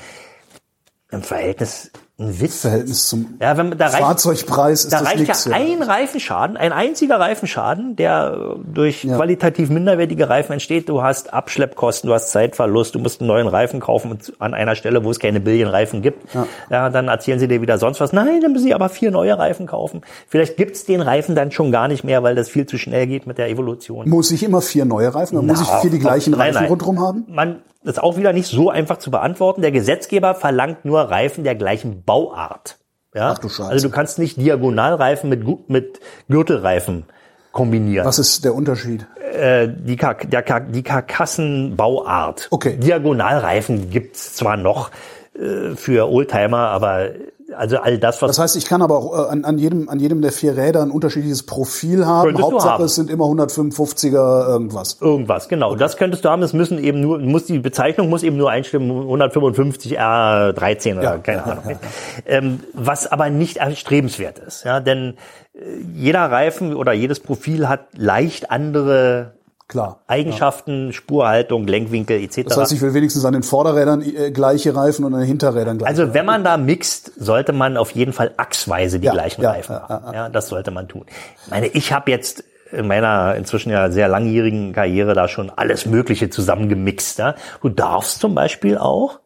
[1.10, 2.60] im Verhältnis ein Witz.
[2.62, 5.44] Verhältnis zum Ja, wenn da reicht, Fahrzeugpreis ist da reicht nix.
[5.44, 9.16] ja ein Reifenschaden, ein einziger Reifenschaden, der äh, durch Ja.
[9.16, 10.88] qualitativ minderwertige Reifen entsteht.
[10.88, 15.04] Du hast Abschleppkosten, du hast Zeitverlust, du musst einen neuen Reifen kaufen an einer Stelle,
[15.04, 16.26] wo es keine Billion-Reifen gibt.
[16.70, 16.88] Ja.
[16.88, 18.14] dann erzählen sie dir wieder sonst was.
[18.14, 20.00] Nein, dann müssen sie aber vier neue Reifen kaufen.
[20.26, 23.26] Vielleicht gibt's den Reifen dann schon gar nicht mehr, weil das viel zu schnell geht
[23.26, 24.08] mit der Evolution.
[24.08, 25.36] Muss ich immer vier neue Reifen?
[25.36, 26.68] Oder muss ich Na, vier die gleichen nein, Reifen nein.
[26.70, 27.24] rundherum haben?
[27.28, 27.56] Man
[27.86, 29.62] das ist auch wieder nicht so einfach zu beantworten.
[29.62, 32.78] Der Gesetzgeber verlangt nur Reifen der gleichen Bauart.
[33.14, 33.30] Ja?
[33.30, 33.70] Ach du Scheiße.
[33.70, 37.04] Also du kannst nicht Diagonalreifen mit, mit Gürtelreifen
[37.52, 38.04] kombinieren.
[38.04, 39.06] Was ist der Unterschied?
[39.32, 42.48] Äh, die, Kar der Kar die Karkassenbauart.
[42.50, 42.76] Okay.
[42.76, 44.90] Diagonalreifen gibt's zwar noch
[45.38, 47.10] äh, für Oldtimer, aber
[47.54, 50.00] also all das, was Das heißt, ich kann aber auch äh, an, an, jedem, an
[50.00, 52.40] jedem der vier Räder ein unterschiedliches Profil haben.
[52.42, 52.84] Hauptsache, haben.
[52.84, 54.98] es sind immer 155er irgendwas.
[55.00, 55.76] Irgendwas, genau.
[55.76, 56.42] Das könntest du haben.
[56.42, 61.18] Es müssen eben nur, muss die Bezeichnung muss eben nur einstimmen, 155 R13 oder Ja,
[61.18, 61.78] keine ja, Ahnung.
[62.26, 65.14] Ähm, was aber nicht erstrebenswert ist, ja, denn
[65.54, 65.60] äh,
[65.94, 69.35] jeder Reifen oder jedes Profil hat leicht andere
[69.68, 70.04] Klar.
[70.06, 72.44] Eigenschaften, Spurhaltung, Lenkwinkel etc.
[72.44, 75.78] Das heißt, ich will wenigstens an den Vorderrädern äh, gleiche Reifen und an den Hinterrädern
[75.78, 75.90] gleiche.
[75.90, 79.50] Also wenn man da mixt, sollte man auf jeden Fall achsweise die Ja, gleichen ja,
[79.50, 80.14] Reifen ja, haben.
[80.14, 81.06] Ja, das sollte man tun.
[81.44, 85.86] Ich meine, ich habe jetzt in meiner inzwischen ja sehr langjährigen Karriere da schon alles
[85.86, 87.18] Mögliche zusammengemixt.
[87.18, 87.34] Ja.
[87.60, 89.20] Du darfst zum Beispiel auch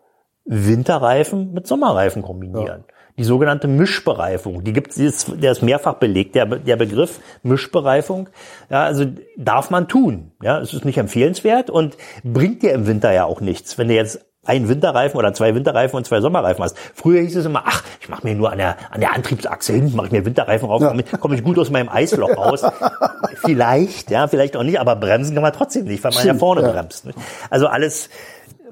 [0.47, 2.85] Winterreifen mit Sommerreifen kombinieren.
[3.19, 8.29] Die sogenannte Mischbereifung, die gibt es, der ist mehrfach belegt, der, der Begriff Mischbereifung.
[8.71, 9.07] Ja, also
[9.37, 10.33] darf man tun.
[10.43, 13.95] Ja, es ist nicht empfehlenswert und bringt dir im Winter ja auch nichts, wenn du
[13.95, 16.77] jetzt einen Winterreifen oder zwei Winterreifen und zwei Sommerreifen hast.
[16.95, 19.97] Früher hieß es immer, ach, ich mache mir nur an der, an der Antriebsachse hinten,
[19.97, 22.63] mache ich mir Winterreifen rauf, damit komme ich gut aus meinem Eisloch raus.
[23.45, 26.63] vielleicht, ja, vielleicht auch nicht, aber bremsen kann man trotzdem nicht, weil man ja vorne
[26.63, 26.73] ja.
[26.73, 27.07] bremst.
[27.51, 28.09] Also alles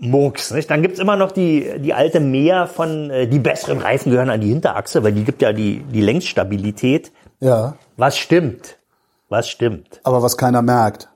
[0.01, 0.51] Murks.
[0.53, 0.71] Nicht?
[0.71, 4.41] Dann gibt's immer noch die, die alte Mehr von, äh, die besseren Reifen gehören an
[4.41, 7.13] die Hinterachse, weil die gibt ja die, die Längsstabilität.
[7.41, 8.77] ja, Was stimmt?
[9.29, 10.01] Was stimmt?
[10.05, 11.09] aber was keiner merkt.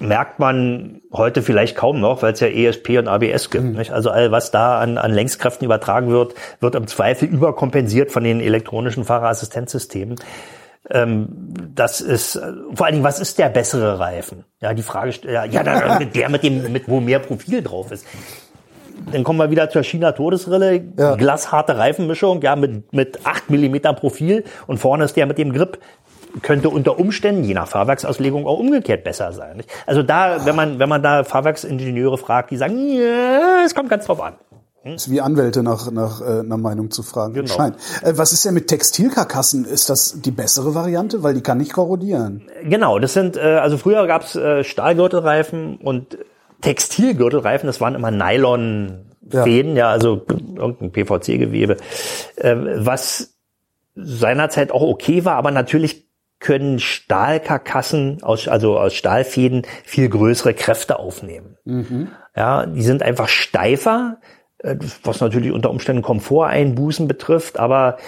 [0.00, 3.64] merkt man heute vielleicht kaum noch, weil es ja ESP und ABS gibt.
[3.76, 3.92] Nicht?
[3.92, 8.40] Also all was da an, an Längskräften übertragen wird, wird im Zweifel überkompensiert von den
[8.40, 10.16] elektronischen Fahrerassistenzsystemen.
[10.90, 11.28] Ähm,
[11.74, 12.40] das ist
[12.74, 14.44] vor allen Dingen, was ist der bessere Reifen?
[14.60, 15.62] Ja, die Frage ja, ja
[15.98, 18.06] der mit dem mit wo mehr Profil drauf ist.
[19.12, 21.14] Dann kommen wir wieder zur China Todesrille, Ja.
[21.14, 25.78] glasharte Reifenmischung, ja mit mit 8 Millimeter Profil und vorne ist der mit dem Grip
[26.42, 29.56] könnte unter Umständen, je nach Fahrwerksauslegung, auch umgekehrt besser sein.
[29.56, 29.70] Nicht?
[29.86, 34.06] Also da, wenn man, wenn man da Fahrwerksingenieure fragt, die sagen, ja, es kommt ganz
[34.06, 34.34] drauf an.
[34.84, 37.34] Ist wie Anwälte nach, nach äh, einer Meinung zu fragen.
[37.34, 37.52] Genau.
[37.52, 37.76] Scheint.
[38.02, 39.64] Äh, was ist denn mit Textilkarkassen?
[39.64, 41.22] Ist das die bessere Variante?
[41.22, 42.48] Weil die kann nicht korrodieren.
[42.62, 46.18] Genau, das sind, äh, also früher gab's äh, Stahlgürtelreifen und
[46.60, 49.90] Textilgürtelreifen, das waren immer Nylon-Fäden, ja.
[49.90, 51.76] also irgendein PVC-Gewebe,
[52.36, 53.34] äh, was
[53.94, 56.08] seinerzeit auch okay war, aber natürlich
[56.40, 61.56] können Stahlkarkassen aus, also aus Stahlfäden viel größere Kräfte aufnehmen.
[62.36, 64.18] Ja, die sind einfach steifer,
[65.04, 67.98] was natürlich unter Umständen Komforteinbußen betrifft, aber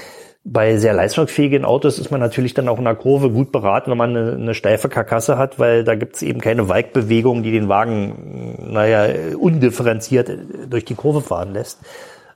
[0.42, 3.98] bei sehr leistungsfähigen Autos ist man natürlich dann auch in der Kurve gut beraten, wenn
[3.98, 7.68] man eine, eine steife Karkasse hat, weil da gibt es eben keine Walkbewegung, die den
[7.68, 10.30] Wagen, naja, undifferenziert
[10.68, 11.80] durch die Kurve fahren lässt.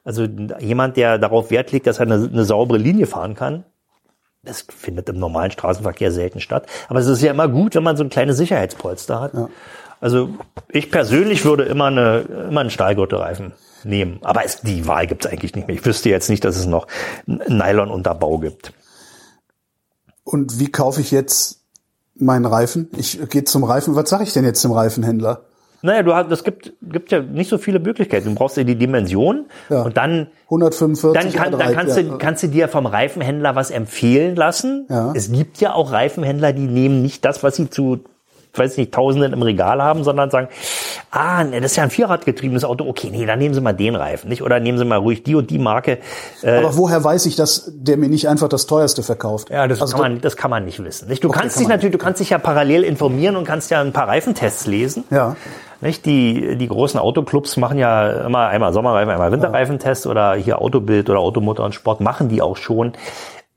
[0.04, 0.28] Also
[0.60, 3.64] jemand, der darauf Wert legt, dass er eine, eine saubere Linie fahren kann,
[4.42, 6.66] das findet im normalen Straßenverkehr selten statt.
[6.88, 9.32] Aber es ist ja immer gut, wenn man so ein kleines Sicherheitspolster hat.
[10.02, 10.28] Also
[10.68, 12.18] ich persönlich würde immer, eine,
[12.50, 13.54] immer einen Stahlgürtelreifen
[13.85, 14.18] nehmen.
[14.22, 15.76] Aber es, die Wahl gibt es eigentlich nicht mehr.
[15.76, 16.87] Ich wüsste jetzt nicht, dass es noch
[17.26, 18.72] Nylon-Unterbau gibt.
[20.24, 21.61] Und wie kaufe ich jetzt
[22.14, 22.89] meinen Reifen?
[22.97, 23.95] Ich gehe zum Reifen.
[23.95, 25.43] Was sage ich denn jetzt zum Reifenhändler?
[25.82, 28.30] Naja, du hast, es gibt, gibt ja nicht so viele Möglichkeiten.
[28.30, 29.82] Du brauchst ja die Dimension Ja.
[29.82, 31.12] und dann 145.
[31.12, 32.03] dann, kann, dann A3, kannst, ja.
[32.05, 34.87] du, kannst du dir vom Reifenhändler was empfehlen lassen.
[34.89, 35.12] Ja.
[35.14, 38.01] Es gibt ja auch Reifenhändler, die nehmen nicht das, was sie zu,
[38.59, 40.48] weiß nicht, Tausenden im Regal haben, sondern sagen,
[41.11, 43.96] ah, ne, das ist ja ein Vierradgetriebenes Auto, okay, nee, dann nehmen Sie mal den
[43.96, 44.42] Reifen, nicht?
[44.42, 45.98] Oder nehmen Sie mal ruhig die und die Marke.
[46.42, 49.50] Äh, Aber woher weiß ich, dass der mir nicht einfach das teuerste verkauft?
[49.50, 51.09] ja, das, Also kann man, das kann man nicht wissen.
[51.09, 51.24] Nicht?
[51.24, 53.80] Du Okay, kannst kann dich natürlich, du kannst dich ja parallel informieren und kannst ja
[53.80, 55.05] ein paar Reifentests lesen.
[55.11, 55.36] Ja.
[55.80, 56.07] Nicht?
[56.07, 61.18] Die, die großen Autoclubs machen ja immer einmal Sommerreifen, einmal Winterreifentest oder hier Autobild oder
[61.18, 62.92] Automotor und Sport machen die auch schon.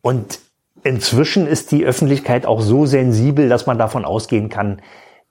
[0.02, 0.40] Und
[0.88, 4.82] inzwischen ist die Öffentlichkeit auch so sensibel, dass man davon ausgehen kann,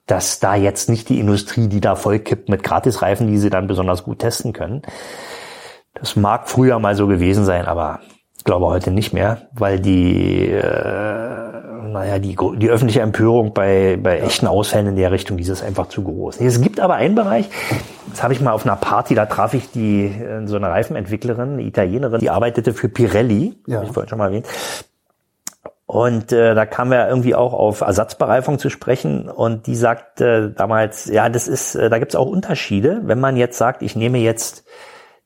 [0.06, 4.04] dass da jetzt nicht die Industrie, die da vollkippt mit Gratisreifen, die sie dann besonders
[4.04, 4.82] gut testen können.
[5.94, 8.00] Das mag früher mal so gewesen sein, aber
[8.38, 14.20] ich glaube heute nicht mehr, weil die, äh, naja, die, die öffentliche Empörung bei, bei
[14.20, 16.40] echten Ausfällen in der Richtung, die ist einfach zu groß.
[16.40, 17.48] Es gibt aber einen Bereich,
[18.10, 21.54] das habe ich mal auf einer Party, da traf ich die, äh, so eine Reifenentwicklerin,
[21.54, 23.78] eine Italienerin, die arbeitete für Pirelli, Ja.
[23.78, 24.46] hab ich vorhin schon mal erwähnt.
[25.96, 30.50] Und äh, da kamen wir irgendwie auch auf Ersatzbereifung zu sprechen und die sagt äh,
[30.50, 33.96] damals, ja, das ist, äh, da gibt es auch Unterschiede, wenn man jetzt sagt, ich
[33.96, 34.66] nehme jetzt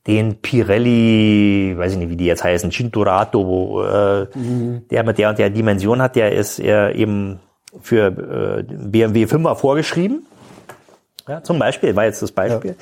[0.07, 5.39] den Pirelli, weiß ich nicht, wie die jetzt heißen, Cinturato, äh, der mit der und
[5.39, 7.41] der Dimension hat, der ist äh, eben
[7.81, 10.25] für äh, BMW 5er vorgeschrieben.
[11.27, 12.77] Ja, zum Beispiel, war jetzt das Beispiel.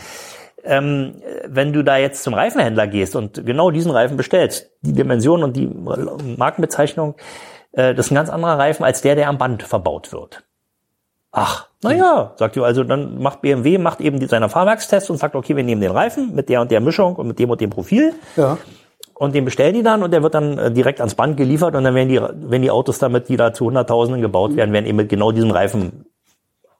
[0.64, 1.16] Ähm,
[1.48, 5.58] wenn du da jetzt zum Reifenhändler gehst und genau diesen Reifen bestellst, die Dimension und
[5.58, 5.68] die
[6.38, 7.16] Markenbezeichnung,
[7.74, 10.44] äh, das ist ein ganz anderer Reifen als der, der am Band verbaut wird.
[11.32, 15.56] Ach, naja, sagt ihr also, dann macht BMW, macht eben seine Fahrwerkstests und sagt, okay,
[15.56, 18.14] wir nehmen den Reifen mit der und der Mischung und mit dem und dem Profil
[18.36, 18.58] Ja.
[19.14, 21.84] und den bestellen die dann und der wird dann äh, direkt ans Band geliefert und
[21.84, 24.98] dann werden die, wenn die Autos damit, die da zu Hunderttausenden gebaut werden, werden eben
[24.98, 26.06] mit genau diesem Reifen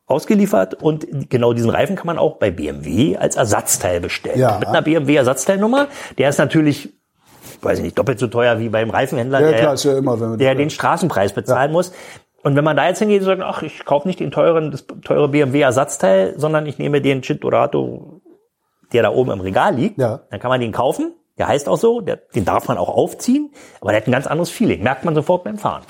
[0.08, 4.40] ausgeliefert und genau diesen Reifen kann man auch bei BMW als Ersatzteil bestellen.
[4.40, 4.58] Ja.
[4.58, 5.88] Mit einer BMW Ersatzteilnummer,
[6.18, 6.90] der ist natürlich,
[7.62, 10.38] weiß ich nicht, doppelt so teuer wie beim Reifenhändler, Ja, der, klar, ist ja immer,
[10.38, 11.92] der den Straßenpreis bezahlen muss.
[12.44, 14.86] Und wenn man da jetzt hingeht und sagt, ach, ich kaufe nicht den teuren, das
[15.04, 18.22] teure BMW Ersatzteil, sondern ich nehme den Cinturato,
[18.94, 20.22] der da oben im Regal liegt, Ja.
[20.30, 21.14] dann kann man den kaufen.
[21.38, 24.28] Der heißt auch so, der, den darf man auch aufziehen, aber der hat ein ganz
[24.28, 24.84] anderes Feeling.
[24.84, 25.84] Merkt man sofort beim Fahren.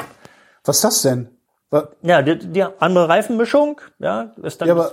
[0.65, 1.29] Was ist das denn?
[1.71, 4.67] Wa- Ja, die, die andere Reifenmischung, ja, ist dann.
[4.67, 4.91] Ja, aber-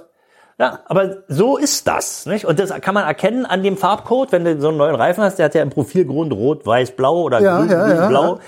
[0.59, 2.45] ja, aber so ist das, nicht?
[2.47, 5.39] Und das kann man erkennen an dem Farbcode, wenn du so einen neuen Reifen hast,
[5.39, 8.39] der hat ja im Profilgrund rot, weiß, blau oder Ja, grün, ja, grün, ja, blau.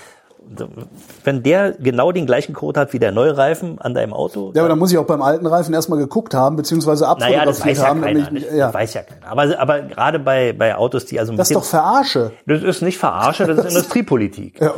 [1.23, 4.61] Wenn der genau den gleichen Code hat wie der neue Reifen an deinem Auto, Ja,
[4.63, 7.67] aber da muss ich auch beim alten Reifen erstmal geguckt haben, beziehungsweise naja, das abfotografiert
[7.67, 8.01] weiß ja haben.
[8.01, 8.25] keiner.
[8.25, 8.65] damit ich- ja.
[8.67, 9.27] Das weiß ja keiner.
[9.27, 12.31] Aber, aber gerade bei, bei Autos, die also Das ist doch Verarsche.
[12.47, 14.59] das ist nicht Verarsche, das ist Industriepolitik.
[14.59, 14.73] Ja,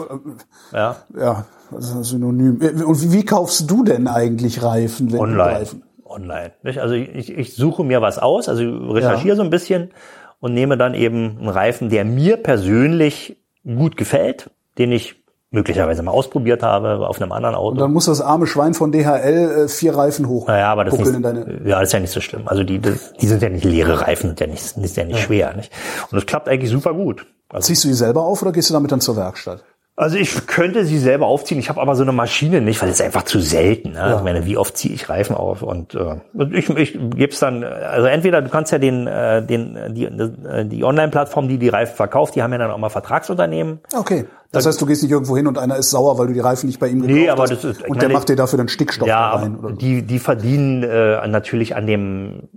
[0.74, 0.96] Ja.
[1.18, 2.60] ja, das ist ein Synonym.
[2.86, 5.10] Und wie, wie kaufst du denn eigentlich Reifen?
[5.12, 5.44] Wenn Du Online.
[5.60, 5.84] Reifen?
[6.12, 6.52] Online.
[6.64, 6.80] Nicht?
[6.80, 9.92] Also ich, ich suche mir was aus, also recherchiere so ein bisschen
[10.40, 16.12] und nehme dann eben einen Reifen, der mir persönlich gut gefällt, den ich möglicherweise mal
[16.12, 17.72] ausprobiert habe auf einem anderen Auto.
[17.72, 20.48] Und dann muss das arme Schwein von DHL äh, vier Reifen hoch.
[20.48, 22.48] naja, aber das ist, nicht, ja, das ist ja nicht so schlimm.
[22.48, 25.20] Also die, das, die sind ja nicht leere Reifen, sind ja nicht, ist ja nicht
[25.20, 25.54] schwer.
[25.56, 25.72] Nicht?
[26.10, 27.28] Und das klappt eigentlich super gut.
[27.50, 29.64] Also Ziehst du die selber auf oder gehst du damit dann zur Werkstatt?
[30.02, 32.96] Also ich könnte sie selber aufziehen, ich habe aber so eine Maschine nicht, weil es
[33.00, 33.92] ist einfach zu selten.
[33.92, 34.16] Ne?
[34.18, 35.62] Ich meine, wie oft ziehe ich Reifen auf?
[35.62, 36.16] Und, äh,
[36.58, 40.66] ich, ich gebe es dann, also entweder du kannst ja den, äh, den, die, äh,
[40.66, 43.80] die Online-Plattform, die die Reifen verkauft, die haben ja dann auch mal Vertragsunternehmen.
[43.96, 44.26] Okay.
[44.52, 46.66] Das heißt, du gehst nicht irgendwo hin und einer ist sauer, weil du die Reifen
[46.66, 47.52] nicht bei ihm gekauft Nee, aber hast.
[47.52, 49.56] das ist- und der meine- macht dir dafür dann Stickstoff Ja, rein.
[49.60, 49.76] Oder so.
[49.76, 52.50] die, die verdienen äh, natürlich an dem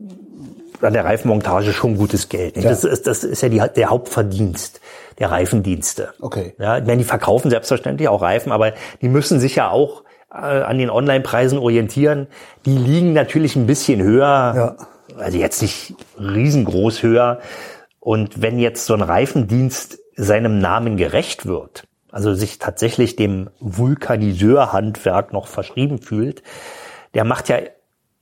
[0.81, 2.57] an der Reifenmontage schon gutes Geld.
[2.57, 2.63] Ja.
[2.63, 4.81] Das, ist, das ist ja die, der Hauptverdienst
[5.19, 6.13] der Reifendienste.
[6.21, 6.55] Okay.
[6.59, 10.03] Ja, ich meine, die verkaufen selbstverständlich auch Reifen, aber die müssen sich ja auch
[10.33, 12.27] äh, an den Online-Preisen orientieren.
[12.67, 14.77] Die liegen natürlich ein bisschen höher, Ja.
[15.17, 17.39] also jetzt nicht riesengroß höher.
[18.01, 25.33] Und wenn jetzt so ein Reifendienst seinem Namen gerecht wird, also sich tatsächlich dem Vulkaniseurhandwerk
[25.33, 26.43] noch verschrieben fühlt,
[27.15, 27.59] der macht ja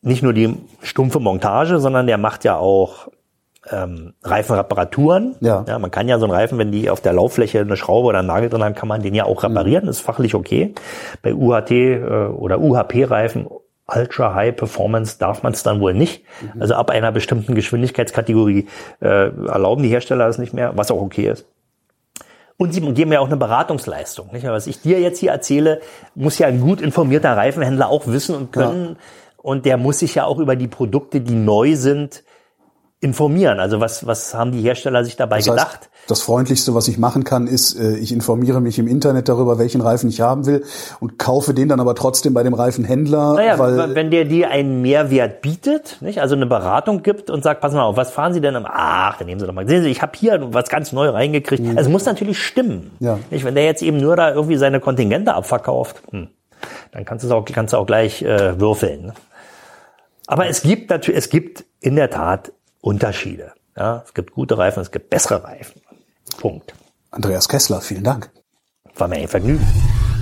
[0.02, 3.08] nicht nur die stumpfe Montage, sondern der macht ja auch
[3.70, 5.36] ähm, Reifenreparaturen.
[5.40, 5.64] Ja.
[5.66, 5.78] ja.
[5.78, 8.28] Man kann ja so einen Reifen, wenn die auf der Lauffläche eine Schraube oder einen
[8.28, 9.86] Nagel drin haben, kann man den ja auch reparieren.
[9.86, 10.74] Das ist fachlich okay.
[11.22, 13.46] Bei UHT äh, oder UHP-Reifen,
[13.86, 16.24] Ultra High Performance, darf man es dann wohl nicht.
[16.58, 18.66] Also ab einer bestimmten Geschwindigkeitskategorie
[19.00, 21.46] äh, erlauben die Hersteller das nicht mehr, was auch okay ist.
[22.56, 24.30] Und sie geben ja auch eine Beratungsleistung.
[24.32, 24.46] Nicht?
[24.46, 25.80] Was ich dir jetzt hier erzähle,
[26.14, 28.96] muss ja ein gut informierter Reifenhändler auch wissen und können.
[29.42, 32.22] Und der muss sich ja auch über die Produkte, die neu sind,
[33.00, 33.58] informieren.
[33.58, 35.90] Also was, was haben die Hersteller sich dabei Das heißt, gedacht?
[36.06, 39.80] das Freundlichste, was ich machen kann, ist, äh, ich informiere mich im Internet darüber, welchen
[39.80, 40.62] Reifen ich haben will
[41.00, 44.82] und kaufe den dann aber trotzdem bei dem Reifenhändler, Naja, weil wenn der dir einen
[44.82, 46.20] Mehrwert bietet, nicht?
[46.20, 48.54] also eine Beratung gibt und sagt, pass mal auf, was fahren Sie denn?
[48.54, 49.66] am- Ach, dann nehmen Sie doch mal.
[49.66, 51.66] Sehen Sie, ich habe hier was ganz neu reingekriegt.
[51.70, 52.92] Also es muss natürlich stimmen.
[53.00, 53.18] Ja.
[53.32, 53.44] Nicht?
[53.44, 56.28] Wenn der jetzt eben nur da irgendwie seine Kontingente abverkauft, hm,
[56.92, 59.12] dann kannst du es auch, kannst du auch gleich äh, würfeln.
[60.32, 63.52] Aber es gibt natürlich, es gibt in der Tat Unterschiede.
[63.76, 64.02] Ja?
[64.06, 65.82] Es gibt gute Reifen, es gibt bessere Reifen.
[66.38, 66.72] Punkt.
[67.10, 68.30] Andreas Kessler, vielen Dank.
[68.96, 69.62] War mir ein Vergnügen.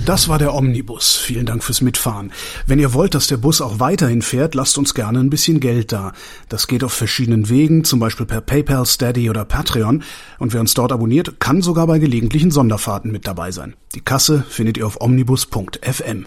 [0.05, 1.15] Das war der Omnibus.
[1.15, 2.33] Vielen Dank fürs Mitfahren.
[2.67, 5.93] Wenn ihr wollt, dass der Bus auch weiterhin fährt, lasst uns gerne ein bisschen Geld
[5.93, 6.11] da.
[6.49, 10.03] Das geht auf verschiedenen Wegen, zum Beispiel per PayPal, Steady oder Patreon.
[10.39, 13.77] Und wer uns dort abonniert, kann sogar bei gelegentlichen Sonderfahrten mit dabei sein.
[13.95, 16.25] Die Kasse findet ihr auf omnibus.fm.